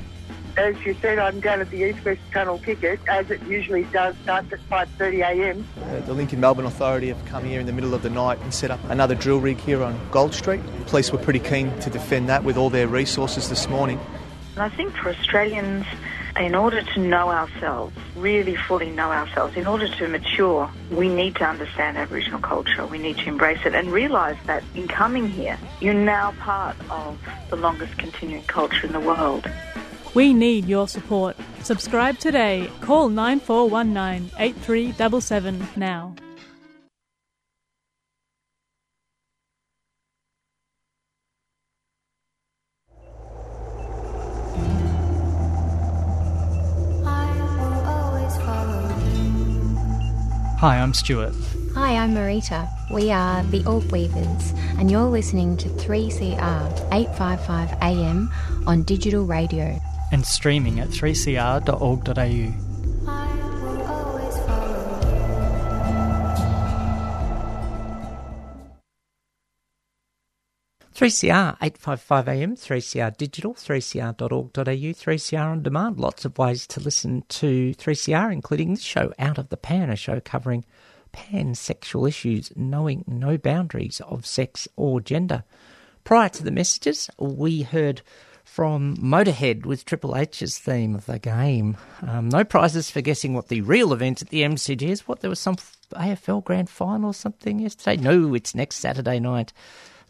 as 0.57 0.81
you 0.87 0.95
said, 1.03 1.19
I'm 1.19 1.41
down 1.41 1.61
at 1.61 1.71
the 1.71 1.77
East 1.77 2.03
West 2.05 2.21
Tunnel 2.33 2.59
ticket, 2.59 2.99
as 3.09 3.31
it 3.31 3.43
usually 3.43 3.85
does, 3.85 4.17
starts 4.23 4.51
at 4.55 4.61
5.30am. 4.71 5.63
Uh, 5.83 6.01
the 6.07 6.15
Linking 6.15 6.41
Melbourne 6.41 6.65
Authority 6.65 7.09
have 7.09 7.23
come 7.27 7.45
here 7.45 7.61
in 7.61 7.67
the 7.67 7.73
middle 7.73 7.93
of 7.93 8.03
the 8.03 8.11
night 8.11 8.39
and 8.41 8.55
set 8.55 8.71
up 8.71 8.81
another 8.89 9.15
drill 9.15 9.41
rig 9.41 9.59
here 9.59 9.83
on 9.83 10.01
Gold 10.11 10.33
Street. 10.33 10.63
Police 10.87 11.13
were 11.13 11.19
pretty 11.19 11.41
keen 11.41 11.79
to 11.81 11.91
defend 11.91 12.29
that 12.31 12.43
with 12.43 12.57
all 12.57 12.71
their 12.71 12.89
resources 12.89 13.51
this 13.51 13.69
morning. 13.69 14.01
And 14.55 14.63
I 14.63 14.71
think 14.71 14.95
for 14.97 15.11
Australians, 15.11 15.85
in 16.39 16.55
order 16.55 16.83
to 16.83 17.01
know 17.01 17.31
ourselves, 17.31 17.97
really 18.17 18.57
fully 18.57 18.91
know 18.91 19.11
ourselves, 19.11 19.57
in 19.57 19.67
order 19.67 19.89
to 19.89 20.09
mature, 20.09 20.71
we 20.91 21.09
need 21.09 21.37
to 21.37 21.45
understand 21.45 21.97
Aboriginal 21.97 22.41
culture. 22.41 22.87
We 22.87 22.99
need 22.99 23.19
to 23.19 23.29
embrace 23.29 23.61
it 23.65 23.75
and 23.75 23.91
realise 23.91 24.39
that 24.47 24.63
in 24.75 24.89
coming 24.89 25.29
here, 25.29 25.59
you're 25.81 25.95
now 25.95 26.33
part 26.33 26.77
of 26.91 27.19
the 27.51 27.57
longest 27.57 27.97
continuing 27.99 28.45
culture 28.45 28.87
in 28.87 28.93
the 28.93 29.01
world. 29.01 29.51
We 30.15 30.33
need 30.33 30.67
your 30.67 30.89
support. 30.89 31.37
Subscribe 31.63 32.19
today. 32.19 32.71
Call 32.81 33.09
9419 33.09 34.31
8377 34.39 35.69
now. 35.77 36.15
Hi, 50.59 50.79
I'm 50.79 50.95
Stuart. 50.95 51.35
Hi, 51.75 51.97
I'm 51.97 52.15
Marita. 52.15 52.67
We 52.91 53.11
are 53.11 53.43
the 53.43 53.63
Orb 53.67 53.93
Weavers, 53.93 54.55
and 54.79 54.91
you're 54.91 55.05
listening 55.05 55.59
to 55.59 55.69
3CR 55.69 56.89
855 56.93 57.77
AM 57.83 58.33
on 58.67 58.83
digital 58.85 59.27
radio. 59.27 59.79
And 60.13 60.25
streaming 60.25 60.81
at 60.81 60.89
3cr.org.au. 60.89 62.66
3CR 70.97 71.59
855 71.61 72.27
AM, 72.27 72.57
3CR 72.57 73.15
Digital, 73.19 73.53
3cr.org.au, 73.53 74.63
3CR 74.63 75.51
On 75.51 75.63
Demand. 75.63 76.01
Lots 76.01 76.25
of 76.25 76.39
ways 76.39 76.67
to 76.69 76.81
listen 76.81 77.23
to 77.29 77.75
3CR, 77.75 78.33
including 78.33 78.71
this 78.71 78.83
show, 78.83 79.13
Out 79.19 79.37
of 79.37 79.51
the 79.51 79.59
Pan, 79.59 79.91
a 79.91 79.97
show 79.97 80.21
covering 80.21 80.65
pansexual 81.13 82.09
issues, 82.09 82.51
knowing 82.57 83.05
no 83.07 83.37
boundaries 83.37 84.01
of 84.07 84.25
sex 84.25 84.69
or 84.75 85.03
gender. 85.03 85.45
Prior 86.05 86.31
to 86.31 86.43
the 86.43 86.51
messages, 86.51 87.11
we 87.19 87.61
heard 87.61 88.01
from 88.43 88.97
Motorhead 88.97 89.67
with 89.67 89.85
Triple 89.85 90.17
H's 90.17 90.59
theme 90.59 90.95
of 90.95 91.05
the 91.05 91.19
game. 91.19 91.77
Um, 92.01 92.31
no 92.31 92.43
prizes 92.43 92.91
for 92.91 93.03
guessing 93.03 93.35
what 93.35 93.49
the 93.49 93.61
real 93.61 93.93
event 93.93 94.23
at 94.23 94.31
the 94.31 94.45
MCG 94.45 94.81
is. 94.81 95.07
What, 95.07 95.21
there 95.21 95.29
was 95.29 95.41
some 95.41 95.57
AFL 95.93 96.43
grand 96.43 96.71
final 96.71 97.11
or 97.11 97.15
something 97.15 97.59
yesterday? 97.59 98.03
No, 98.03 98.33
it's 98.33 98.55
next 98.55 98.77
Saturday 98.77 99.21
night 99.21 99.53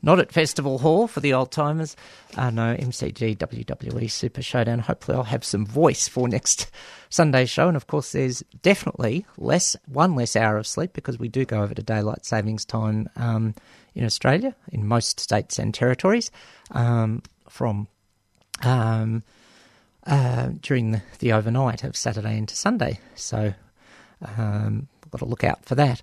not 0.02 0.20
at 0.20 0.32
Festival 0.32 0.78
Hall 0.78 1.08
for 1.08 1.20
the 1.20 1.32
old 1.32 1.50
timers. 1.50 1.96
Uh, 2.36 2.50
no, 2.50 2.76
MCG 2.76 3.36
WWE 3.38 4.10
Super 4.10 4.42
Showdown. 4.42 4.80
Hopefully, 4.80 5.16
I'll 5.16 5.24
have 5.24 5.44
some 5.44 5.66
voice 5.66 6.06
for 6.08 6.28
next 6.28 6.70
Sunday's 7.08 7.50
show. 7.50 7.68
And 7.68 7.76
of 7.76 7.86
course, 7.86 8.12
there's 8.12 8.42
definitely 8.62 9.26
less 9.38 9.74
one 9.86 10.14
less 10.14 10.36
hour 10.36 10.58
of 10.58 10.66
sleep 10.66 10.92
because 10.92 11.18
we 11.18 11.28
do 11.28 11.44
go 11.44 11.62
over 11.62 11.74
to 11.74 11.82
daylight 11.82 12.24
savings 12.24 12.64
time 12.64 13.08
um, 13.16 13.54
in 13.94 14.04
Australia, 14.04 14.54
in 14.70 14.86
most 14.86 15.18
states 15.18 15.58
and 15.58 15.72
territories, 15.72 16.30
um, 16.72 17.22
from 17.48 17.88
um, 18.62 19.22
uh, 20.06 20.50
during 20.60 20.92
the, 20.92 21.02
the, 21.18 21.32
overnight 21.32 21.82
of 21.82 21.96
Saturday 21.96 22.36
into 22.38 22.54
Sunday. 22.54 23.00
So, 23.14 23.54
um, 24.36 24.88
got 25.10 25.18
to 25.18 25.24
look 25.24 25.44
out 25.44 25.64
for 25.64 25.74
that. 25.74 26.02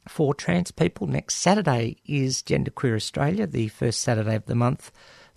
For 0.08 0.34
trans 0.34 0.72
people, 0.72 1.06
next 1.06 1.36
Saturday 1.36 1.98
is 2.06 2.42
Genderqueer 2.42 2.96
Australia, 2.96 3.46
the 3.46 3.68
first 3.68 4.00
Saturday 4.00 4.36
of 4.36 4.46
the 4.46 4.56
month. 4.56 4.92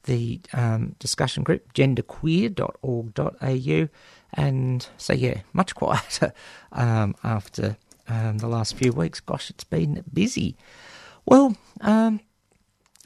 The 0.05 0.41
um, 0.53 0.97
discussion 0.99 1.45
group 1.45 1.73
genderqueer.org.au, 1.75 3.88
and 4.35 4.88
so 4.97 5.12
yeah, 5.12 5.43
much 5.53 5.75
quieter 5.75 6.33
um, 6.73 7.15
after 7.23 7.77
um, 8.09 8.38
the 8.38 8.49
last 8.49 8.77
few 8.77 8.93
weeks. 8.93 9.21
Gosh, 9.21 9.51
it's 9.51 9.65
been 9.65 10.05
busy. 10.12 10.57
Well, 11.25 11.57
um, 11.81 12.21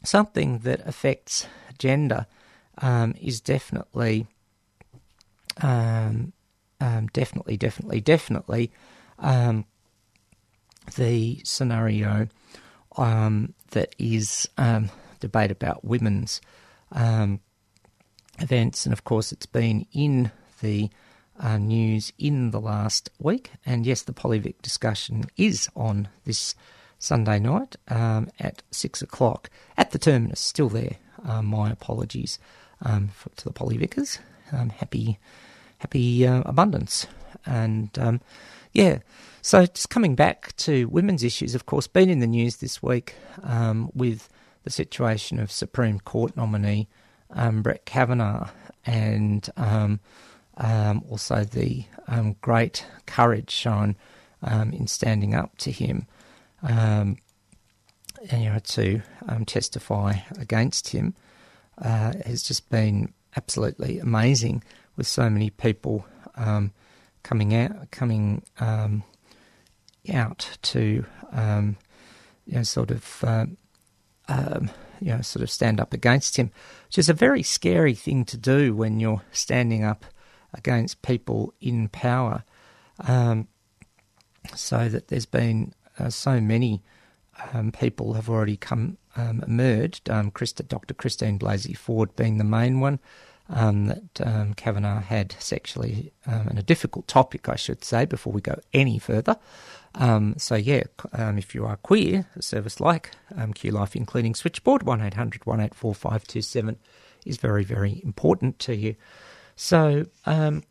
something 0.02 0.60
that 0.60 0.86
affects 0.86 1.46
gender 1.78 2.26
um, 2.78 3.14
is 3.20 3.40
definitely, 3.40 4.26
um, 5.60 6.32
definitely, 7.12 7.56
definitely, 7.56 8.00
definitely 8.00 8.72
um, 9.18 9.64
the 10.96 11.40
scenario 11.44 12.28
that 12.96 13.94
is 13.98 14.48
debate 15.20 15.50
about 15.50 15.84
women's 15.84 16.40
events, 16.92 18.86
and 18.86 18.92
of 18.92 19.04
course, 19.04 19.32
it's 19.32 19.46
been 19.46 19.86
in 19.92 20.30
the 20.60 20.90
uh, 21.38 21.58
news 21.58 22.12
in 22.18 22.50
the 22.50 22.60
last 22.60 23.10
week. 23.18 23.50
And 23.64 23.86
yes, 23.86 24.02
the 24.02 24.12
Polyvic 24.12 24.62
discussion 24.62 25.24
is 25.36 25.68
on 25.76 26.08
this 26.24 26.54
Sunday 26.98 27.38
night 27.38 27.76
um, 27.88 28.28
at 28.40 28.62
six 28.70 29.02
o'clock 29.02 29.50
at 29.76 29.90
the 29.90 29.98
terminus. 29.98 30.40
Still 30.40 30.68
there. 30.68 30.96
Um, 31.24 31.46
my 31.46 31.70
apologies 31.70 32.38
um, 32.82 33.08
for, 33.08 33.30
to 33.30 33.44
the 33.44 33.52
Polyvicers. 33.52 34.18
Um, 34.52 34.70
happy, 34.70 35.18
happy 35.78 36.26
uh, 36.26 36.42
abundance, 36.46 37.06
and 37.44 37.90
um, 37.98 38.20
yeah. 38.72 38.98
So 39.42 39.66
just 39.66 39.90
coming 39.90 40.14
back 40.14 40.54
to 40.58 40.86
women's 40.86 41.24
issues, 41.24 41.54
of 41.54 41.66
course, 41.66 41.86
been 41.86 42.10
in 42.10 42.20
the 42.20 42.26
news 42.26 42.56
this 42.56 42.82
week 42.82 43.14
um, 43.42 43.90
with 43.94 44.28
the 44.66 44.72
situation 44.72 45.38
of 45.38 45.52
Supreme 45.52 46.00
Court 46.00 46.36
nominee 46.36 46.88
Brett 47.62 47.86
Kavanaugh 47.86 48.48
and 48.84 49.48
um, 49.56 50.00
also 51.08 51.44
the 51.44 51.84
um, 52.08 52.34
great 52.40 52.84
courage 53.06 53.50
shown 53.50 53.94
um, 54.42 54.72
in 54.72 54.88
standing 54.88 55.34
up 55.34 55.56
to 55.58 55.70
him, 55.70 56.08
um, 56.64 57.16
and, 58.28 58.42
you 58.42 58.50
know, 58.50 58.58
to 58.58 59.02
um, 59.28 59.44
testify 59.44 60.14
against 60.36 60.88
him 60.88 61.14
uh, 61.78 62.14
has 62.24 62.42
just 62.42 62.68
been 62.68 63.12
absolutely 63.36 64.00
amazing. 64.00 64.64
With 64.96 65.06
so 65.06 65.30
many 65.30 65.50
people 65.50 66.04
um, 66.34 66.72
coming 67.22 67.54
out, 67.54 67.92
coming 67.92 68.42
out 70.12 70.58
to 70.62 71.04
you 71.30 71.76
know, 72.46 72.62
sort 72.64 72.90
of. 72.90 73.24
You 74.28 75.08
know, 75.12 75.20
sort 75.20 75.42
of 75.42 75.50
stand 75.50 75.78
up 75.78 75.92
against 75.92 76.38
him, 76.38 76.50
which 76.86 76.96
is 76.98 77.10
a 77.10 77.14
very 77.14 77.42
scary 77.42 77.94
thing 77.94 78.24
to 78.24 78.38
do 78.38 78.74
when 78.74 78.98
you're 78.98 79.22
standing 79.30 79.84
up 79.84 80.06
against 80.54 81.02
people 81.02 81.52
in 81.60 81.88
power. 81.88 82.44
Um, 83.06 83.46
so 84.54 84.88
that 84.88 85.08
there's 85.08 85.26
been 85.26 85.74
uh, 85.98 86.08
so 86.08 86.40
many 86.40 86.82
um, 87.52 87.72
people 87.72 88.14
have 88.14 88.30
already 88.30 88.56
come 88.56 88.98
um, 89.16 89.42
emerged, 89.46 90.08
um, 90.10 90.30
Christa, 90.30 90.66
Dr. 90.66 90.94
Christine 90.94 91.38
Blasey 91.38 91.76
Ford 91.76 92.14
being 92.16 92.38
the 92.38 92.44
main 92.44 92.80
one, 92.80 92.98
um, 93.48 93.86
that 93.86 94.20
um, 94.26 94.54
Kavanaugh 94.54 95.00
had 95.00 95.34
sexually, 95.38 96.12
um, 96.26 96.48
and 96.48 96.58
a 96.58 96.62
difficult 96.62 97.06
topic, 97.06 97.48
I 97.48 97.56
should 97.56 97.84
say, 97.84 98.04
before 98.04 98.32
we 98.32 98.40
go 98.40 98.58
any 98.72 98.98
further. 98.98 99.36
Um, 99.98 100.34
so, 100.36 100.54
yeah, 100.54 100.84
um, 101.12 101.38
if 101.38 101.54
you 101.54 101.64
are 101.64 101.76
queer, 101.76 102.26
a 102.36 102.42
service 102.42 102.80
like 102.80 103.10
um, 103.36 103.52
Q 103.54 103.70
Life 103.70 103.96
Including 103.96 104.34
Switchboard, 104.34 104.82
1800 104.82 105.46
184 105.46 105.94
527 105.94 106.76
is 107.24 107.38
very, 107.38 107.64
very 107.64 108.02
important 108.04 108.58
to 108.60 108.76
you. 108.76 108.94
So, 109.56 110.04
um, 110.26 110.62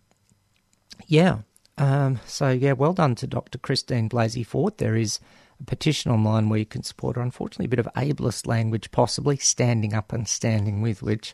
yeah, 1.08 1.40
um, 1.78 2.20
so 2.26 2.50
yeah, 2.50 2.74
well 2.74 2.94
done 2.94 3.16
to 3.16 3.28
Dr. 3.28 3.58
Christine 3.58 4.10
Blasey 4.10 4.46
Ford. 4.46 4.78
There 4.78 4.96
is 4.96 5.20
a 5.60 5.64
petition 5.64 6.12
online 6.12 6.48
where 6.48 6.60
you 6.60 6.66
can 6.66 6.84
support 6.84 7.16
her. 7.16 7.22
Unfortunately, 7.22 7.66
a 7.66 7.70
bit 7.70 7.80
of 7.80 7.90
ableist 7.96 8.46
language, 8.46 8.92
possibly 8.92 9.38
standing 9.38 9.94
up 9.94 10.14
and 10.14 10.28
standing 10.28 10.82
with, 10.82 11.02
which 11.02 11.34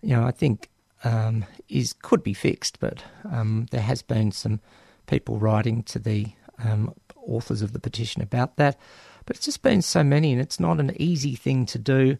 you 0.00 0.16
know 0.16 0.24
I 0.24 0.30
think 0.30 0.70
um, 1.02 1.44
is 1.68 1.92
could 1.92 2.22
be 2.22 2.32
fixed. 2.32 2.78
But 2.80 3.02
there 3.24 3.82
has 3.82 4.02
been 4.02 4.30
some 4.30 4.60
people 5.06 5.38
writing 5.38 5.82
to 5.82 5.98
the 5.98 6.28
um, 6.62 6.94
authors 7.26 7.62
of 7.62 7.72
the 7.72 7.80
petition 7.80 8.22
about 8.22 8.56
that. 8.56 8.78
But 9.26 9.36
it's 9.36 9.46
just 9.46 9.62
been 9.62 9.82
so 9.82 10.04
many, 10.04 10.32
and 10.32 10.40
it's 10.40 10.60
not 10.60 10.80
an 10.80 10.92
easy 11.00 11.34
thing 11.34 11.66
to 11.66 11.78
do 11.78 12.18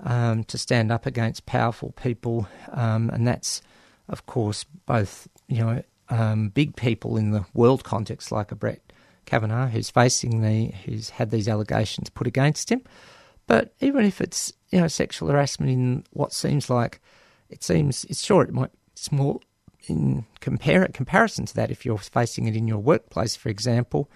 um, 0.00 0.44
to 0.44 0.58
stand 0.58 0.90
up 0.90 1.06
against 1.06 1.46
powerful 1.46 1.92
people, 1.92 2.48
um, 2.72 3.10
and 3.10 3.26
that's 3.26 3.62
of 4.08 4.26
course 4.26 4.64
both 4.86 5.28
you 5.48 5.64
know 5.64 5.82
um, 6.08 6.50
big 6.50 6.76
people 6.76 7.16
in 7.16 7.30
the 7.30 7.44
world 7.54 7.84
context, 7.84 8.32
like 8.32 8.52
a 8.52 8.56
Brett 8.56 8.80
Kavanaugh, 9.24 9.68
who's 9.68 9.90
facing 9.90 10.42
the, 10.42 10.66
who's 10.84 11.10
had 11.10 11.30
these 11.30 11.48
allegations 11.48 12.10
put 12.10 12.26
against 12.26 12.70
him. 12.70 12.82
But 13.46 13.74
even 13.80 14.04
if 14.04 14.20
it's 14.20 14.52
you 14.70 14.80
know 14.80 14.88
sexual 14.88 15.28
harassment 15.28 15.72
in 15.72 16.04
what 16.12 16.32
seems 16.32 16.68
like, 16.68 17.00
it 17.48 17.62
seems 17.62 18.04
it's 18.04 18.22
sure 18.22 18.42
it 18.42 18.52
might 18.52 18.70
small 18.94 19.42
in 19.88 20.24
compare 20.40 20.86
comparison 20.88 21.46
to 21.46 21.54
that 21.54 21.70
if 21.70 21.84
you're 21.84 21.98
facing 21.98 22.46
it 22.46 22.56
in 22.56 22.68
your 22.68 22.78
workplace, 22.78 23.36
for 23.36 23.48
example. 23.48 24.10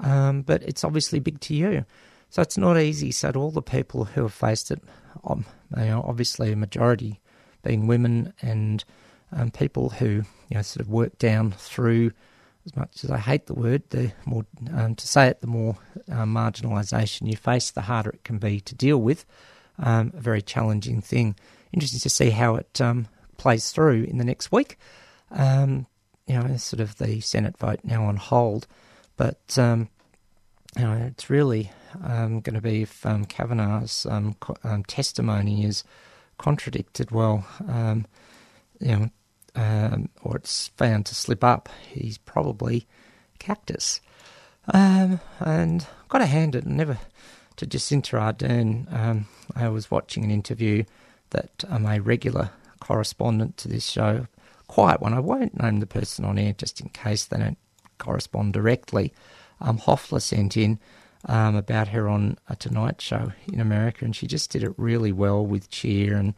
Um, 0.00 0.42
but 0.42 0.62
it's 0.62 0.84
obviously 0.84 1.18
big 1.18 1.40
to 1.40 1.54
you, 1.54 1.84
so 2.30 2.42
it's 2.42 2.58
not 2.58 2.78
easy. 2.78 3.10
So 3.10 3.32
to 3.32 3.38
all 3.38 3.50
the 3.50 3.62
people 3.62 4.04
who 4.04 4.22
have 4.22 4.32
faced 4.32 4.70
it, 4.70 4.80
um, 5.24 5.44
you 5.76 5.84
obviously 6.04 6.52
a 6.52 6.56
majority 6.56 7.20
being 7.64 7.86
women 7.86 8.32
and 8.40 8.84
um, 9.32 9.50
people 9.50 9.90
who 9.90 10.06
you 10.48 10.54
know 10.54 10.62
sort 10.62 10.84
of 10.84 10.88
work 10.88 11.18
down 11.18 11.52
through. 11.52 12.12
As 12.66 12.76
much 12.76 13.02
as 13.02 13.10
I 13.10 13.16
hate 13.16 13.46
the 13.46 13.54
word, 13.54 13.82
the 13.90 14.12
more 14.26 14.44
um, 14.74 14.94
to 14.94 15.08
say 15.08 15.26
it, 15.28 15.40
the 15.40 15.46
more 15.46 15.76
uh, 16.10 16.24
marginalisation 16.24 17.30
you 17.30 17.36
face, 17.36 17.70
the 17.70 17.80
harder 17.80 18.10
it 18.10 18.24
can 18.24 18.38
be 18.38 18.60
to 18.60 18.74
deal 18.74 18.98
with. 18.98 19.24
Um, 19.78 20.12
a 20.14 20.20
very 20.20 20.42
challenging 20.42 21.00
thing. 21.00 21.34
Interesting 21.72 22.00
to 22.00 22.10
see 22.10 22.30
how 22.30 22.56
it 22.56 22.80
um, 22.80 23.08
plays 23.38 23.70
through 23.70 24.04
in 24.04 24.18
the 24.18 24.24
next 24.24 24.52
week. 24.52 24.76
You 26.28 26.38
know, 26.38 26.56
sort 26.58 26.80
of 26.80 26.98
the 26.98 27.20
Senate 27.20 27.56
vote 27.56 27.80
now 27.84 28.04
on 28.04 28.16
hold, 28.16 28.66
but 29.18 29.58
um, 29.58 29.90
you 30.76 30.84
know, 30.84 30.94
it's 30.94 31.28
really 31.28 31.70
um, 32.02 32.40
going 32.40 32.54
to 32.54 32.62
be 32.62 32.82
if 32.82 33.04
um, 33.04 33.26
Kavanaugh's 33.26 34.06
um, 34.06 34.34
co- 34.40 34.56
um, 34.64 34.84
testimony 34.84 35.64
is 35.64 35.84
contradicted. 36.38 37.10
Well, 37.10 37.46
um, 37.68 38.06
you 38.80 39.10
know, 39.56 40.06
or 40.22 40.36
it's 40.36 40.68
found 40.76 41.04
to 41.06 41.14
slip 41.14 41.42
up, 41.44 41.68
he's 41.90 42.16
probably 42.16 42.86
cactus. 43.38 44.00
And 44.66 45.20
I've 45.40 46.08
got 46.08 46.18
to 46.18 46.26
hand 46.26 46.54
it 46.54 46.64
never 46.64 46.98
to 47.56 47.66
Jacinda 47.66 48.18
Ardern. 48.20 49.24
I 49.56 49.68
was 49.68 49.90
watching 49.90 50.24
an 50.24 50.30
interview 50.30 50.84
that 51.30 51.64
I'm 51.68 51.86
a 51.86 51.98
regular 51.98 52.50
correspondent 52.80 53.56
to 53.58 53.68
this 53.68 53.84
show, 53.84 54.28
quiet 54.68 55.00
one. 55.00 55.12
I 55.12 55.20
won't 55.20 55.60
name 55.60 55.80
the 55.80 55.86
person 55.86 56.24
on 56.24 56.38
air 56.38 56.52
just 56.52 56.80
in 56.80 56.90
case 56.90 57.24
they 57.24 57.38
don't 57.38 57.58
correspond 57.98 58.52
directly. 58.52 59.12
Um, 59.60 59.78
Hoffler 59.78 60.20
sent 60.20 60.56
in 60.56 60.78
um, 61.26 61.56
about 61.56 61.88
her 61.88 62.08
on 62.08 62.38
a 62.48 62.56
Tonight 62.56 63.00
Show 63.00 63.32
in 63.52 63.60
America, 63.60 64.04
and 64.04 64.14
she 64.14 64.26
just 64.26 64.50
did 64.50 64.62
it 64.62 64.72
really 64.76 65.12
well 65.12 65.44
with 65.44 65.70
cheer 65.70 66.16
and 66.16 66.34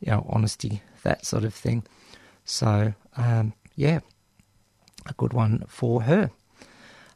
you 0.00 0.10
know 0.10 0.26
honesty, 0.28 0.82
that 1.02 1.24
sort 1.24 1.44
of 1.44 1.54
thing. 1.54 1.84
So 2.44 2.94
um, 3.16 3.52
yeah, 3.76 4.00
a 5.06 5.12
good 5.14 5.32
one 5.32 5.64
for 5.68 6.02
her. 6.02 6.30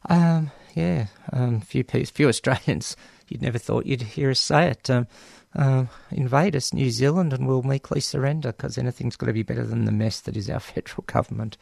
Um, 0.09 0.51
yeah, 0.75 1.07
um, 1.33 1.61
few 1.61 1.83
few 1.85 2.29
Australians 2.29 2.97
you'd 3.29 3.43
never 3.43 3.59
thought 3.59 3.87
you'd 3.87 4.03
hear 4.03 4.31
us 4.31 4.41
say 4.41 4.69
it. 4.69 4.91
Um, 4.91 5.07
uh, 5.55 5.87
invade 6.11 6.55
us, 6.55 6.75
New 6.75 6.91
Zealand, 6.91 7.33
and 7.33 7.47
we'll 7.47 7.63
meekly 7.63 8.01
surrender 8.01 8.53
because 8.53 8.77
anything's 8.77 9.17
got 9.17 9.27
to 9.27 9.33
be 9.33 9.43
better 9.43 9.65
than 9.65 9.85
the 9.87 9.93
mess 9.93 10.21
that 10.21 10.37
is 10.37 10.51
our 10.51 10.61
federal 10.61 11.05
government, 11.07 11.57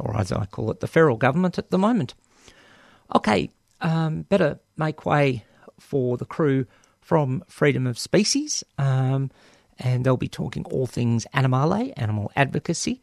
or 0.00 0.16
as 0.16 0.32
I 0.32 0.46
call 0.46 0.70
it, 0.70 0.80
the 0.80 0.86
federal 0.86 1.16
government 1.16 1.58
at 1.58 1.70
the 1.70 1.78
moment. 1.78 2.14
Okay, 3.14 3.50
um, 3.80 4.22
better 4.22 4.58
make 4.76 5.04
way 5.04 5.44
for 5.78 6.16
the 6.16 6.24
crew 6.24 6.66
from 7.00 7.42
Freedom 7.48 7.86
of 7.86 7.98
Species, 7.98 8.62
um, 8.78 9.30
and 9.78 10.04
they'll 10.04 10.16
be 10.16 10.28
talking 10.28 10.64
all 10.66 10.86
things 10.86 11.26
animale, 11.32 11.92
animal 11.96 12.30
advocacy. 12.36 13.00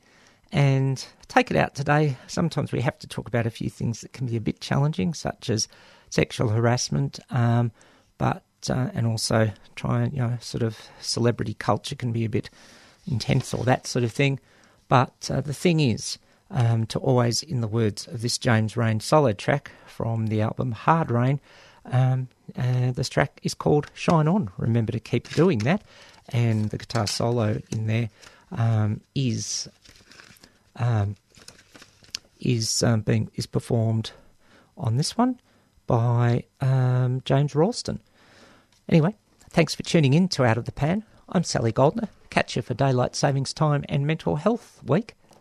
And 0.50 1.06
take 1.28 1.52
it 1.52 1.58
out 1.58 1.76
today. 1.76 2.16
Sometimes 2.28 2.72
we 2.72 2.80
have 2.80 2.98
to 3.00 3.08
talk 3.08 3.28
about 3.28 3.46
a 3.46 3.50
few 3.52 3.70
things 3.70 4.00
that 4.00 4.14
can 4.14 4.28
be 4.28 4.38
a 4.38 4.42
bit 4.42 4.62
challenging, 4.62 5.14
such 5.14 5.50
as 5.50 5.68
sexual 6.10 6.50
harassment, 6.50 7.20
um, 7.30 7.72
but 8.18 8.44
uh, 8.70 8.90
and 8.94 9.06
also 9.06 9.52
try 9.76 10.04
and 10.04 10.14
you 10.14 10.20
know 10.20 10.38
sort 10.40 10.64
of 10.64 10.78
celebrity 11.02 11.54
culture 11.54 11.96
can 11.96 12.12
be 12.12 12.24
a 12.24 12.30
bit 12.30 12.50
intense 13.06 13.54
or 13.54 13.64
that 13.66 13.88
sort 13.88 14.06
of 14.06 14.12
thing. 14.12 14.40
But 14.88 15.30
uh, 15.32 15.42
the 15.42 15.54
thing 15.54 15.80
is, 15.80 16.18
um, 16.50 16.86
to 16.88 17.00
always, 17.00 17.44
in 17.44 17.62
the 17.62 17.68
words 17.68 18.08
of 18.08 18.22
this 18.22 18.38
James 18.38 18.78
Reyne 18.78 19.00
solo 19.00 19.34
track 19.34 19.72
from 19.86 20.28
the 20.28 20.42
album 20.42 20.72
Hard 20.72 21.12
Reyne, 21.12 21.40
um, 21.86 22.28
uh, 22.58 22.92
this 22.92 23.10
track 23.10 23.40
is 23.44 23.54
called 23.54 23.88
Shine 23.94 24.28
On. 24.28 24.50
Remember 24.58 24.92
to 24.92 25.00
keep 25.00 25.30
doing 25.30 25.60
that, 25.60 25.84
and 26.30 26.70
the 26.70 26.78
guitar 26.78 27.08
solo 27.08 27.62
in 27.72 27.88
there 27.88 28.10
um, 28.52 29.02
is 29.16 29.68
um, 30.76 31.16
is 32.40 32.84
um, 32.84 33.02
being 33.02 33.30
is 33.36 33.46
performed 33.46 34.12
on 34.78 34.98
this 34.98 35.18
one 35.18 35.40
by 35.88 36.44
um, 36.62 37.22
James 37.26 37.56
Ralston. 37.56 38.00
Anyway, 38.90 39.16
thanks 39.50 39.76
for 39.76 39.84
tuning 39.84 40.14
in 40.14 40.28
to 40.30 40.46
Out 40.46 40.58
of 40.58 40.66
the 40.66 40.72
Pan. 40.72 41.04
I'm 41.30 41.44
Sally 41.44 41.72
Goldner. 41.72 42.10
Catch 42.30 42.56
you 42.56 42.62
for 42.62 42.74
Daylight 42.74 43.16
Savings 43.16 43.54
Time 43.54 43.84
and 43.90 44.06
Mental 44.06 44.38
Health 44.38 44.82
Week 44.86 45.16